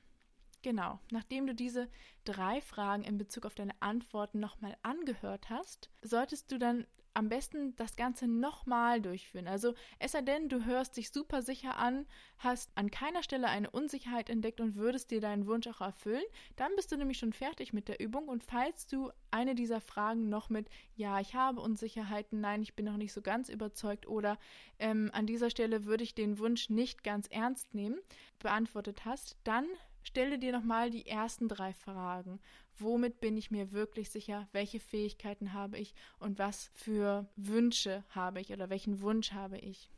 Genau, 0.63 0.99
nachdem 1.11 1.47
du 1.47 1.55
diese 1.55 1.89
drei 2.25 2.61
Fragen 2.61 3.05
in 3.05 3.19
Bezug 3.19 3.47
auf 3.47 3.55
deine 3.55 3.75
Antworten 3.81 4.41
nochmal 4.41 4.77
angehört 4.83 5.51
hast, 5.51 5.91
solltest 6.03 6.51
du 6.51 6.59
dann 6.59 6.87
am 7.15 7.29
besten 7.29 7.75
das 7.77 7.97
Ganze 7.97 8.27
nochmal 8.27 9.01
durchführen. 9.01 9.49
Also 9.49 9.75
es 9.99 10.13
sei 10.13 10.23
denn, 10.23 10.49
du 10.49 10.65
hörst 10.65 10.97
dich 10.97 11.11
super 11.11 11.43
sicher 11.43 11.79
an, 11.79 12.07
hast 12.39 12.71
an 12.77 12.91
keiner 12.91 13.23
Stelle 13.23 13.49
eine 13.49 13.71
Unsicherheit 13.71 14.29
entdeckt 14.29 14.61
und 14.61 14.75
würdest 14.75 15.11
dir 15.11 15.21
deinen 15.21 15.47
Wunsch 15.47 15.67
auch 15.69 15.81
erfüllen, 15.81 16.25
dann 16.57 16.75
bist 16.77 16.93
du 16.93 16.97
nämlich 16.97 17.19
schon 17.19 17.33
fertig 17.33 17.73
mit 17.73 17.89
der 17.89 18.01
Übung 18.01 18.29
und 18.29 18.43
falls 18.43 18.87
du 18.87 19.11
eine 19.31 19.55
dieser 19.55 19.81
Fragen 19.81 20.29
noch 20.29 20.51
mit 20.51 20.69
Ja, 20.97 21.21
ich 21.21 21.35
habe 21.35 21.61
Unsicherheiten, 21.61 22.41
nein, 22.41 22.63
ich 22.63 22.75
bin 22.75 22.85
noch 22.85 22.97
nicht 22.97 23.13
so 23.13 23.23
ganz 23.23 23.49
überzeugt 23.49 24.07
oder 24.07 24.39
ähm, 24.79 25.11
an 25.13 25.27
dieser 25.27 25.51
Stelle 25.51 25.85
würde 25.85 26.05
ich 26.05 26.15
den 26.15 26.39
Wunsch 26.39 26.69
nicht 26.69 27.05
ganz 27.05 27.29
ernst 27.29 27.75
nehmen, 27.75 27.99
beantwortet 28.39 29.05
hast, 29.05 29.37
dann 29.45 29.67
Stelle 30.05 30.39
dir 30.39 30.53
nochmal 30.53 30.91
die 30.91 31.07
ersten 31.07 31.49
drei 31.49 31.73
Fragen. 31.73 32.39
Womit 32.79 33.21
bin 33.21 33.37
ich 33.37 33.51
mir 33.51 33.73
wirklich 33.73 34.11
sicher? 34.11 34.49
Welche 34.53 34.81
Fähigkeiten 34.81 35.53
habe 35.53 35.79
ich? 35.79 35.95
Und 36.19 36.39
was 36.39 36.71
für 36.75 37.29
Wünsche 37.37 38.05
habe 38.11 38.41
ich 38.41 38.53
oder 38.53 38.71
welchen 38.71 39.01
Wunsch 39.01 39.33
habe 39.33 39.59
ich? 39.59 39.91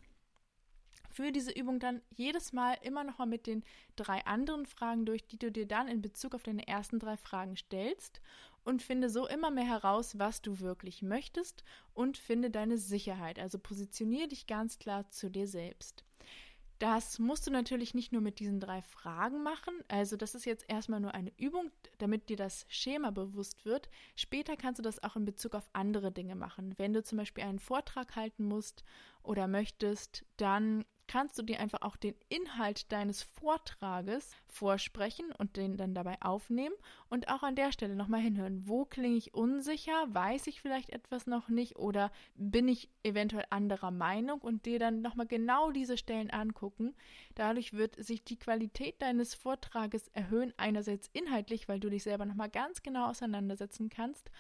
Führe 1.11 1.33
diese 1.33 1.53
Übung 1.53 1.81
dann 1.81 2.03
jedes 2.15 2.53
Mal 2.53 2.77
immer 2.83 3.03
nochmal 3.03 3.27
mit 3.27 3.47
den 3.47 3.65
drei 3.97 4.25
anderen 4.27 4.67
Fragen 4.67 5.07
durch, 5.07 5.27
die 5.27 5.39
du 5.39 5.51
dir 5.51 5.67
dann 5.67 5.89
in 5.89 6.03
Bezug 6.03 6.35
auf 6.35 6.43
deine 6.43 6.69
ersten 6.69 6.99
drei 6.99 7.17
Fragen 7.17 7.57
stellst 7.57 8.21
und 8.65 8.83
finde 8.83 9.09
so 9.09 9.27
immer 9.27 9.51
mehr 9.51 9.65
heraus, 9.65 10.19
was 10.19 10.43
du 10.43 10.61
wirklich 10.61 11.01
möchtest 11.01 11.65
und 11.95 12.19
finde 12.19 12.51
deine 12.51 12.77
Sicherheit. 12.77 13.39
Also 13.39 13.59
positioniere 13.59 14.29
dich 14.29 14.47
ganz 14.47 14.79
klar 14.79 15.09
zu 15.09 15.31
dir 15.31 15.49
selbst. 15.49 16.06
Das 16.79 17.19
musst 17.19 17.47
du 17.47 17.51
natürlich 17.51 17.95
nicht 17.95 18.13
nur 18.13 18.21
mit 18.21 18.39
diesen 18.39 18.61
drei 18.61 18.83
Fragen 18.83 19.43
machen. 19.43 19.75
Also 19.89 20.17
das 20.17 20.35
ist 20.35 20.45
jetzt 20.45 20.67
erstmal 20.69 21.01
nur 21.01 21.15
eine 21.15 21.33
Übung, 21.39 21.71
damit 21.99 22.29
dir 22.29 22.37
das 22.37 22.67
Schema 22.69 23.11
bewusst 23.11 23.65
wird. 23.65 23.89
Später 24.15 24.57
kannst 24.57 24.79
du 24.79 24.83
das 24.83 25.03
auch 25.03 25.17
in 25.17 25.25
Bezug 25.25 25.55
auf 25.55 25.71
andere 25.73 26.13
Dinge 26.13 26.35
machen. 26.35 26.75
Wenn 26.77 26.93
du 26.93 27.03
zum 27.03 27.17
Beispiel 27.17 27.45
einen 27.45 27.59
Vortrag 27.59 28.15
halten 28.15 28.45
musst 28.45 28.85
oder 29.23 29.49
möchtest, 29.49 30.27
dann 30.37 30.85
kannst 31.09 31.39
du 31.39 31.43
dir 31.43 31.61
einfach 31.61 31.83
auch 31.83 31.97
den 31.97 32.15
Inhalt 32.29 32.91
deines 32.93 33.23
Vortrages 33.23 34.33
vorsprechen 34.47 35.33
und 35.33 35.57
den 35.57 35.77
dann 35.77 35.95
dabei 35.95 36.17
aufnehmen 36.21 36.75
und 37.09 37.29
auch 37.29 37.43
an 37.43 37.57
der 37.57 37.73
Stelle 37.73 37.95
nochmal 37.95 38.21
hinhören. 38.21 38.67
Wo 38.67 38.85
klinge 38.85 39.17
ich 39.17 39.35
unsicher? 39.35 39.93
Weiß 40.09 40.47
ich 40.47 40.61
vielleicht 40.61 40.91
etwas 40.91 41.27
noch 41.27 41.49
nicht 41.49 41.77
oder 41.77 42.11
bin 42.35 42.69
ich 42.69 42.91
eventuell 43.03 43.45
anderer 43.51 43.91
Meinung 43.91 44.41
und 44.41 44.67
dir 44.67 44.79
dann 44.79 45.03
nochmal 45.03 45.27
genau 45.27 45.71
diese 45.71 45.99
Stellen 45.99 46.31
angucken. 46.31 46.95
Dadurch 47.35 47.73
wird 47.73 48.03
sich 48.03 48.25
die 48.25 48.39
Qualität 48.39 49.01
deines 49.03 49.35
Vortrages 49.35 50.09
erhöhen, 50.09 50.55
einerseits 50.57 51.11
inhaltlich, 51.13 51.69
weil 51.69 51.81
du 51.81 51.91
dich 51.91 52.03
selber 52.03 52.25
nochmal 52.25 52.51
ganz 52.51 52.83
genau 52.83 53.11
auseinandersetzen 53.11 53.91
kannst 53.91 54.31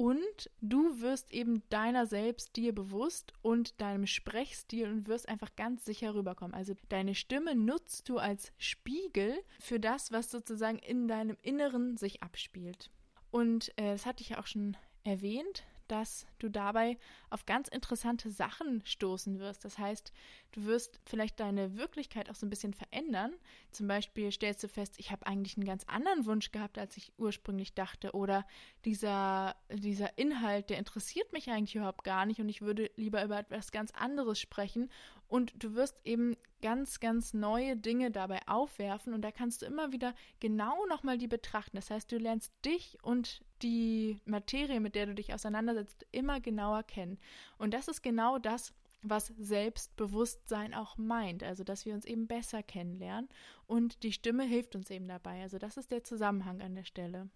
und 0.00 0.48
du 0.62 1.02
wirst 1.02 1.30
eben 1.30 1.62
deiner 1.68 2.06
selbst 2.06 2.56
dir 2.56 2.74
bewusst 2.74 3.34
und 3.42 3.78
deinem 3.82 4.06
Sprechstil 4.06 4.90
und 4.90 5.08
wirst 5.08 5.28
einfach 5.28 5.54
ganz 5.56 5.84
sicher 5.84 6.14
rüberkommen. 6.14 6.54
Also 6.54 6.72
deine 6.88 7.14
Stimme 7.14 7.54
nutzt 7.54 8.08
du 8.08 8.16
als 8.16 8.50
Spiegel 8.56 9.34
für 9.58 9.78
das, 9.78 10.10
was 10.10 10.30
sozusagen 10.30 10.78
in 10.78 11.06
deinem 11.06 11.36
Inneren 11.42 11.98
sich 11.98 12.22
abspielt. 12.22 12.90
Und 13.30 13.76
äh, 13.76 13.92
das 13.92 14.06
hatte 14.06 14.22
ich 14.22 14.30
ja 14.30 14.40
auch 14.40 14.46
schon 14.46 14.74
erwähnt 15.04 15.64
dass 15.90 16.26
du 16.38 16.48
dabei 16.48 16.98
auf 17.30 17.46
ganz 17.46 17.68
interessante 17.68 18.30
Sachen 18.30 18.82
stoßen 18.84 19.38
wirst. 19.40 19.64
Das 19.64 19.78
heißt, 19.78 20.12
du 20.52 20.64
wirst 20.64 21.00
vielleicht 21.04 21.40
deine 21.40 21.76
Wirklichkeit 21.76 22.30
auch 22.30 22.34
so 22.34 22.46
ein 22.46 22.50
bisschen 22.50 22.74
verändern. 22.74 23.32
Zum 23.72 23.88
Beispiel 23.88 24.30
stellst 24.30 24.62
du 24.62 24.68
fest, 24.68 24.94
ich 24.98 25.10
habe 25.10 25.26
eigentlich 25.26 25.56
einen 25.56 25.66
ganz 25.66 25.84
anderen 25.84 26.26
Wunsch 26.26 26.52
gehabt, 26.52 26.78
als 26.78 26.96
ich 26.96 27.12
ursprünglich 27.18 27.74
dachte. 27.74 28.12
Oder 28.12 28.46
dieser, 28.84 29.56
dieser 29.72 30.16
Inhalt, 30.16 30.70
der 30.70 30.78
interessiert 30.78 31.32
mich 31.32 31.50
eigentlich 31.50 31.76
überhaupt 31.76 32.04
gar 32.04 32.26
nicht 32.26 32.40
und 32.40 32.48
ich 32.48 32.62
würde 32.62 32.90
lieber 32.96 33.24
über 33.24 33.38
etwas 33.38 33.72
ganz 33.72 33.90
anderes 33.92 34.38
sprechen. 34.38 34.90
Und 35.30 35.62
du 35.62 35.74
wirst 35.76 36.00
eben 36.04 36.36
ganz, 36.60 36.98
ganz 36.98 37.34
neue 37.34 37.76
Dinge 37.76 38.10
dabei 38.10 38.40
aufwerfen 38.48 39.14
und 39.14 39.22
da 39.22 39.30
kannst 39.30 39.62
du 39.62 39.66
immer 39.66 39.92
wieder 39.92 40.12
genau 40.40 40.84
nochmal 40.86 41.18
die 41.18 41.28
betrachten. 41.28 41.76
Das 41.76 41.88
heißt, 41.88 42.10
du 42.10 42.18
lernst 42.18 42.52
dich 42.64 42.98
und 43.02 43.40
die 43.62 44.18
Materie, 44.24 44.80
mit 44.80 44.96
der 44.96 45.06
du 45.06 45.14
dich 45.14 45.32
auseinandersetzt, 45.32 46.04
immer 46.10 46.40
genauer 46.40 46.82
kennen. 46.82 47.16
Und 47.58 47.74
das 47.74 47.86
ist 47.86 48.02
genau 48.02 48.40
das, 48.40 48.74
was 49.02 49.28
Selbstbewusstsein 49.38 50.74
auch 50.74 50.98
meint, 50.98 51.44
also 51.44 51.62
dass 51.62 51.86
wir 51.86 51.94
uns 51.94 52.04
eben 52.04 52.26
besser 52.26 52.64
kennenlernen 52.64 53.28
und 53.66 54.02
die 54.02 54.12
Stimme 54.12 54.42
hilft 54.42 54.74
uns 54.74 54.90
eben 54.90 55.06
dabei. 55.06 55.42
Also 55.42 55.58
das 55.58 55.76
ist 55.76 55.92
der 55.92 56.02
Zusammenhang 56.02 56.60
an 56.60 56.74
der 56.74 56.84
Stelle. 56.84 57.30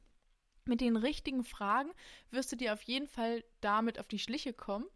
Mit 0.67 0.81
den 0.81 0.97
richtigen 0.97 1.45
Fragen 1.45 1.91
wirst 2.33 2.51
du 2.51 2.57
dir 2.57 2.73
auf 2.73 2.83
jeden 2.83 3.07
Fall 3.07 3.45
damit 3.61 4.01
auf 4.01 4.09
die 4.09 4.19
Schliche 4.19 4.53
kommen. 4.53 4.87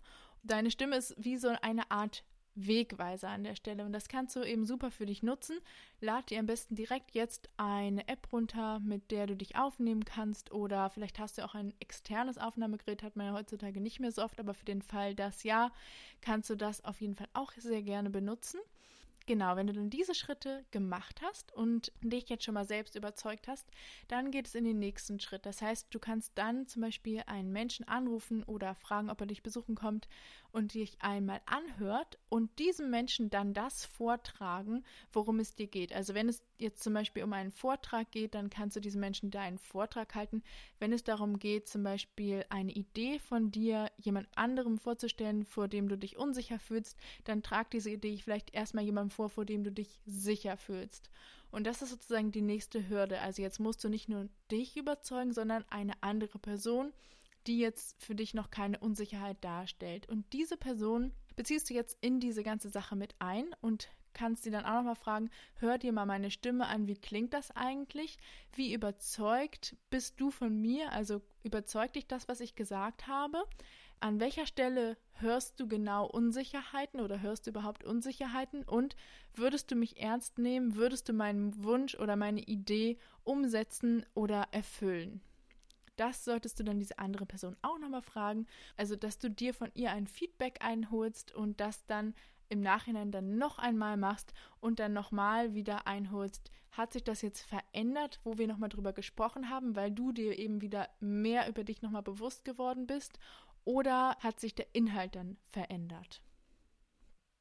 Deine 0.43 0.73
Stimme 0.73 0.97
ist 0.97 1.15
wie 1.17 1.37
so 1.37 1.49
eine 1.63 1.91
Art 1.91 2.25
Wegweiser 2.67 3.29
an 3.29 3.45
der 3.45 3.55
Stelle. 3.55 3.85
Und 3.85 3.93
das 3.93 4.09
kannst 4.09 4.35
du 4.37 4.43
eben 4.43 4.67
super 4.67 4.91
für 4.91 5.07
dich 5.07 5.23
nutzen. 5.23 5.59
Lad 6.01 6.31
dir 6.31 6.39
am 6.39 6.47
besten 6.47 6.75
direkt 6.75 7.15
jetzt 7.15 7.49
eine 7.57 8.09
App 8.09 8.33
runter, 8.33 8.81
mit 8.81 9.11
der 9.11 9.27
du 9.27 9.37
dich 9.37 9.57
aufnehmen 9.57 10.05
kannst. 10.05 10.53
Oder 10.53 10.91
vielleicht 10.91 11.19
hast 11.19 11.39
du 11.39 11.45
auch 11.45 11.55
ein 11.55 11.75
externes 11.81 12.39
Aufnahmegerät, 12.39 13.03
hat 13.03 13.17
man 13.17 13.27
ja 13.27 13.33
heutzutage 13.33 13.81
nicht 13.81 14.01
mehr 14.01 14.13
so 14.13 14.23
oft, 14.23 14.41
aber 14.41 14.55
für 14.55 14.65
den 14.65 14.83
Fall 14.83 15.15
das 15.15 15.43
ja, 15.43 15.71
kannst 16.21 16.51
du 16.51 16.57
das 16.57 16.85
auf 16.85 17.01
jeden 17.01 17.15
Fall 17.15 17.29
auch 17.33 17.53
sehr 17.53 17.83
gerne 17.83 18.11
benutzen. 18.11 18.61
Genau, 19.29 19.57
wenn 19.57 19.67
du 19.67 19.75
dann 19.75 19.91
diese 19.91 20.15
Schritte 20.15 20.65
gemacht 20.71 21.21
hast 21.21 21.53
und 21.53 21.93
dich 22.01 22.31
jetzt 22.31 22.45
schon 22.45 22.55
mal 22.55 22.65
selbst 22.65 22.97
überzeugt 22.97 23.47
hast, 23.47 23.67
dann 24.09 24.31
geht 24.31 24.47
es 24.47 24.55
in 24.55 24.65
den 24.65 24.79
nächsten 24.79 25.21
Schritt. 25.21 25.45
Das 25.45 25.61
heißt, 25.61 25.89
du 25.91 25.99
kannst 25.99 26.33
dann 26.37 26.67
zum 26.67 26.81
Beispiel 26.81 27.23
einen 27.27 27.53
Menschen 27.53 27.87
anrufen 27.87 28.43
oder 28.43 28.75
fragen, 28.75 29.11
ob 29.11 29.21
er 29.21 29.27
dich 29.27 29.43
besuchen 29.43 29.75
kommt 29.75 30.09
und 30.51 30.73
dich 30.73 30.97
einmal 31.03 31.43
anhört 31.45 32.19
und 32.31 32.59
diesem 32.59 32.89
Menschen 32.89 33.29
dann 33.29 33.53
das 33.53 33.85
vortragen, 33.85 34.83
worum 35.13 35.41
es 35.41 35.55
dir 35.55 35.67
geht. 35.67 35.93
Also 35.93 36.15
wenn 36.15 36.31
es 36.31 36.43
jetzt 36.57 36.83
zum 36.83 36.95
Beispiel 36.95 37.23
um 37.23 37.35
einen 37.35 37.51
Vortrag 37.51 38.11
geht, 38.11 38.35
dann 38.35 38.49
kannst 38.49 38.77
du 38.77 38.81
diesem 38.81 39.01
Menschen 39.03 39.31
da 39.31 39.43
einen 39.43 39.59
Vortrag 39.59 40.15
halten. 40.15 40.43
Wenn 40.79 40.93
es 40.93 41.05
darum 41.05 41.39
geht, 41.39 41.69
zum 41.69 41.83
Beispiel 41.83 42.47
eine 42.49 42.73
Idee 42.73 43.19
von 43.19 43.51
dir 43.51 43.91
jemand 43.99 44.27
anderem 44.37 44.79
vorzustellen, 44.79 45.45
vor 45.45 45.69
dem 45.69 45.91
du 45.91 45.99
dich 45.99 46.17
unsicher 46.17 46.59
fühlst, 46.59 46.99
dann 47.25 47.43
trag 47.43 47.71
diese 47.71 47.91
Idee 47.91 48.17
vielleicht 48.17 48.55
erstmal 48.55 48.85
jemandem 48.85 49.11
vor, 49.19 49.29
vor 49.29 49.45
dem 49.45 49.65
du 49.65 49.73
dich 49.73 50.01
sicher 50.07 50.57
fühlst. 50.57 51.11
Und 51.51 51.67
das 51.67 51.83
ist 51.83 51.91
sozusagen 51.91 52.31
die 52.31 52.41
nächste 52.41 52.89
Hürde. 52.89 53.21
Also 53.21 53.43
jetzt 53.43 53.59
musst 53.59 53.83
du 53.83 53.89
nicht 53.89 54.09
nur 54.09 54.29
dich 54.49 54.77
überzeugen, 54.77 55.33
sondern 55.33 55.65
eine 55.71 56.01
andere 56.03 56.39
Person, 56.39 56.93
die 57.49 57.59
jetzt 57.59 58.01
für 58.01 58.15
dich 58.15 58.33
noch 58.33 58.53
keine 58.53 58.79
Unsicherheit 58.79 59.43
darstellt. 59.43 60.09
Und 60.09 60.33
diese 60.33 60.57
Person 60.57 61.11
beziehst 61.35 61.69
du 61.69 61.75
jetzt 61.75 61.99
in 62.01 62.21
diese 62.21 62.45
ganze 62.45 62.69
Sache 62.69 62.95
mit 62.95 63.17
ein 63.19 63.47
und 63.61 63.89
kannst 64.15 64.45
sie 64.45 64.53
dann 64.53 64.65
auch 64.65 64.75
nochmal 64.75 64.95
fragen, 64.95 65.31
hör 65.57 65.79
dir 65.79 65.93
mal 65.93 66.07
meine 66.07 66.31
Stimme 66.31 66.67
an, 66.67 66.87
wie 66.87 66.97
klingt 66.97 67.35
das 67.35 67.51
eigentlich? 67.51 68.19
Wie 68.55 68.73
überzeugt 68.73 69.77
bist 69.91 70.21
du 70.21 70.31
von 70.31 70.61
mir? 70.61 70.93
Also 70.93 71.23
überzeugt 71.43 71.97
dich 71.97 72.07
das, 72.07 72.29
was 72.29 72.41
ich 72.41 72.55
gesagt 72.55 73.09
habe? 73.09 73.43
An 74.01 74.21
welcher 74.21 74.47
Stelle 74.47 74.97
hörst 75.15 75.59
du 75.59 75.67
genau 75.67 76.07
Unsicherheiten 76.07 77.01
oder 77.01 77.21
hörst 77.21 77.47
du 77.47 77.51
überhaupt 77.51 77.83
Unsicherheiten? 77.83 78.63
Und 78.63 78.95
würdest 79.35 79.71
du 79.71 79.75
mich 79.75 80.01
ernst 80.01 80.39
nehmen? 80.39 80.77
Würdest 80.77 81.09
du 81.09 81.13
meinen 81.13 81.65
Wunsch 81.65 81.97
oder 81.97 82.15
meine 82.15 82.43
Idee 82.43 82.99
umsetzen 83.25 84.07
oder 84.15 84.47
erfüllen? 84.53 85.21
Das 85.97 86.25
solltest 86.25 86.61
du 86.61 86.65
dann 86.65 86.79
diese 86.79 87.01
andere 87.01 87.27
Person 87.27 87.57
auch 87.63 87.79
nochmal 87.81 88.03
fragen. 88.03 88.47
Also, 88.77 88.95
dass 88.95 89.19
du 89.19 89.29
dir 89.31 89.53
von 89.53 89.73
ihr 89.75 89.91
ein 89.91 90.07
Feedback 90.07 90.65
einholst 90.65 91.35
und 91.35 91.59
das 91.59 91.85
dann 91.87 92.15
im 92.49 92.61
Nachhinein 92.61 93.11
dann 93.11 93.37
noch 93.37 93.59
einmal 93.59 93.97
machst 93.97 94.33
und 94.61 94.79
dann 94.79 94.93
nochmal 94.93 95.55
wieder 95.55 95.89
einholst, 95.89 96.53
hat 96.71 96.93
sich 96.93 97.03
das 97.03 97.23
jetzt 97.23 97.41
verändert, 97.41 98.21
wo 98.23 98.39
wir 98.39 98.47
nochmal 98.47 98.69
drüber 98.69 98.93
gesprochen 98.93 99.51
haben, 99.51 99.75
weil 99.75 99.91
du 99.91 100.13
dir 100.13 100.39
eben 100.39 100.61
wieder 100.61 100.89
mehr 101.01 101.49
über 101.49 101.65
dich 101.65 101.83
nochmal 101.83 102.03
bewusst 102.03 102.45
geworden 102.45 102.87
bist 102.87 103.19
oder 103.65 104.17
hat 104.21 104.41
sich 104.41 104.55
der 104.55 104.75
Inhalt 104.75 105.15
dann 105.15 105.37
verändert? 105.51 106.23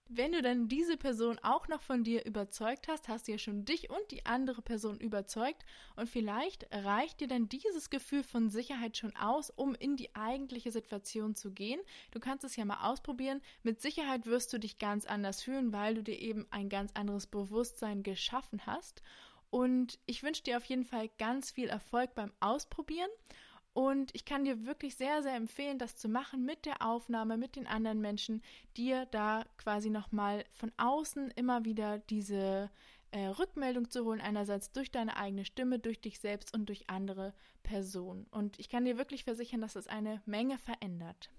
Wenn 0.10 0.32
du 0.32 0.42
dann 0.42 0.70
diese 0.70 0.96
Person 0.96 1.38
auch 1.44 1.68
noch 1.68 1.82
von 1.82 2.06
dir 2.06 2.26
überzeugt 2.26 2.88
hast, 2.88 3.10
hast 3.10 3.28
du 3.28 3.34
ja 3.34 3.38
schon 3.38 3.66
dich 3.66 3.90
und 3.90 4.10
die 4.10 4.26
andere 4.26 4.62
Person 4.62 4.98
überzeugt 5.00 5.66
und 5.98 6.10
vielleicht 6.10 6.66
reicht 6.74 7.20
dir 7.20 7.28
dann 7.28 7.50
dieses 7.50 7.90
Gefühl 7.90 8.24
von 8.24 8.50
Sicherheit 8.50 8.96
schon 8.96 9.14
aus, 9.18 9.50
um 9.50 9.76
in 9.76 9.98
die 9.98 10.16
eigentliche 10.16 10.72
Situation 10.72 11.36
zu 11.36 11.52
gehen. 11.52 11.82
Du 12.12 12.22
kannst 12.22 12.46
es 12.46 12.56
ja 12.56 12.64
mal 12.64 12.90
ausprobieren. 12.90 13.42
Mit 13.64 13.82
Sicherheit 13.82 14.26
wirst 14.28 14.54
du 14.54 14.60
dich 14.60 14.80
ganz 14.80 15.06
anders 15.06 15.42
fühlen, 15.42 15.74
weil 15.74 15.96
du 15.96 16.04
dir 16.04 16.18
eben 16.18 16.48
ein 16.52 16.70
ganz 16.70 16.94
anderes 16.94 17.28
Bewusstsein 17.28 18.02
geschaffen 18.02 18.66
hast. 18.66 19.02
Und 19.50 20.00
ich 20.06 20.24
wünsche 20.24 20.44
dir 20.44 20.56
auf 20.56 20.66
jeden 20.66 20.86
Fall 20.86 21.10
ganz 21.18 21.52
viel 21.52 21.68
Erfolg 21.68 22.16
beim 22.16 22.32
Ausprobieren. 22.40 23.10
Und 23.78 24.10
ich 24.16 24.26
kann 24.26 24.44
dir 24.44 24.66
wirklich 24.66 24.96
sehr, 24.96 25.22
sehr 25.22 25.36
empfehlen, 25.36 25.78
das 25.78 25.96
zu 25.96 26.10
machen 26.10 26.44
mit 26.44 26.66
der 26.66 26.82
Aufnahme, 26.82 27.38
mit 27.38 27.56
den 27.56 27.68
anderen 27.68 28.02
Menschen, 28.02 28.42
dir 28.76 29.06
da 29.12 29.46
quasi 29.60 29.92
nochmal 29.92 30.46
von 30.52 30.72
außen 30.78 31.30
immer 31.36 31.64
wieder 31.64 32.00
diese 32.00 32.72
äh, 33.12 33.28
Rückmeldung 33.28 33.92
zu 33.92 34.04
holen, 34.04 34.20
einerseits 34.20 34.72
durch 34.72 34.90
deine 34.90 35.16
eigene 35.16 35.46
Stimme, 35.46 35.78
durch 35.78 36.02
dich 36.02 36.18
selbst 36.18 36.56
und 36.56 36.70
durch 36.70 36.90
andere 36.90 37.36
Personen. 37.62 38.26
Und 38.32 38.60
ich 38.60 38.68
kann 38.68 38.84
dir 38.84 38.98
wirklich 38.98 39.26
versichern, 39.26 39.62
dass 39.62 39.76
es 39.76 39.86
eine 39.86 40.24
Menge 40.26 40.58
verändert. 40.58 41.30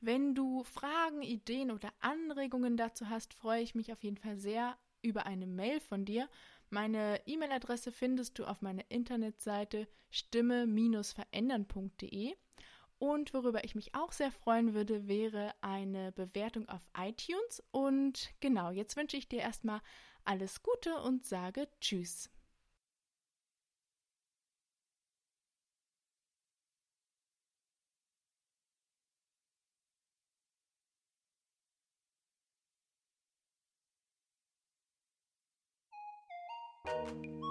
Wenn 0.00 0.34
du 0.34 0.64
Fragen, 0.64 1.22
Ideen 1.22 1.70
oder 1.70 1.92
Anregungen 2.00 2.76
dazu 2.76 3.08
hast, 3.08 3.34
freue 3.34 3.62
ich 3.62 3.76
mich 3.76 3.92
auf 3.92 4.02
jeden 4.02 4.16
Fall 4.16 4.36
sehr 4.36 4.76
über 5.00 5.26
eine 5.26 5.46
Mail 5.46 5.78
von 5.78 6.04
dir 6.04 6.28
meine 6.76 7.20
E-Mail-Adresse 7.24 7.90
findest 7.90 8.38
du 8.38 8.44
auf 8.44 8.60
meiner 8.60 8.84
Internetseite 8.90 9.88
stimme-verändern.de. 10.10 12.34
Und 12.98 13.32
worüber 13.32 13.64
ich 13.64 13.74
mich 13.74 13.94
auch 13.94 14.12
sehr 14.12 14.30
freuen 14.30 14.74
würde, 14.74 15.08
wäre 15.08 15.54
eine 15.62 16.12
Bewertung 16.12 16.68
auf 16.68 16.86
iTunes. 16.94 17.62
Und 17.70 18.28
genau, 18.40 18.70
jetzt 18.70 18.94
wünsche 18.94 19.16
ich 19.16 19.26
dir 19.26 19.40
erstmal 19.40 19.80
alles 20.26 20.62
Gute 20.62 21.00
und 21.00 21.24
sage 21.24 21.66
Tschüss. 21.80 22.28
Música 36.86 37.45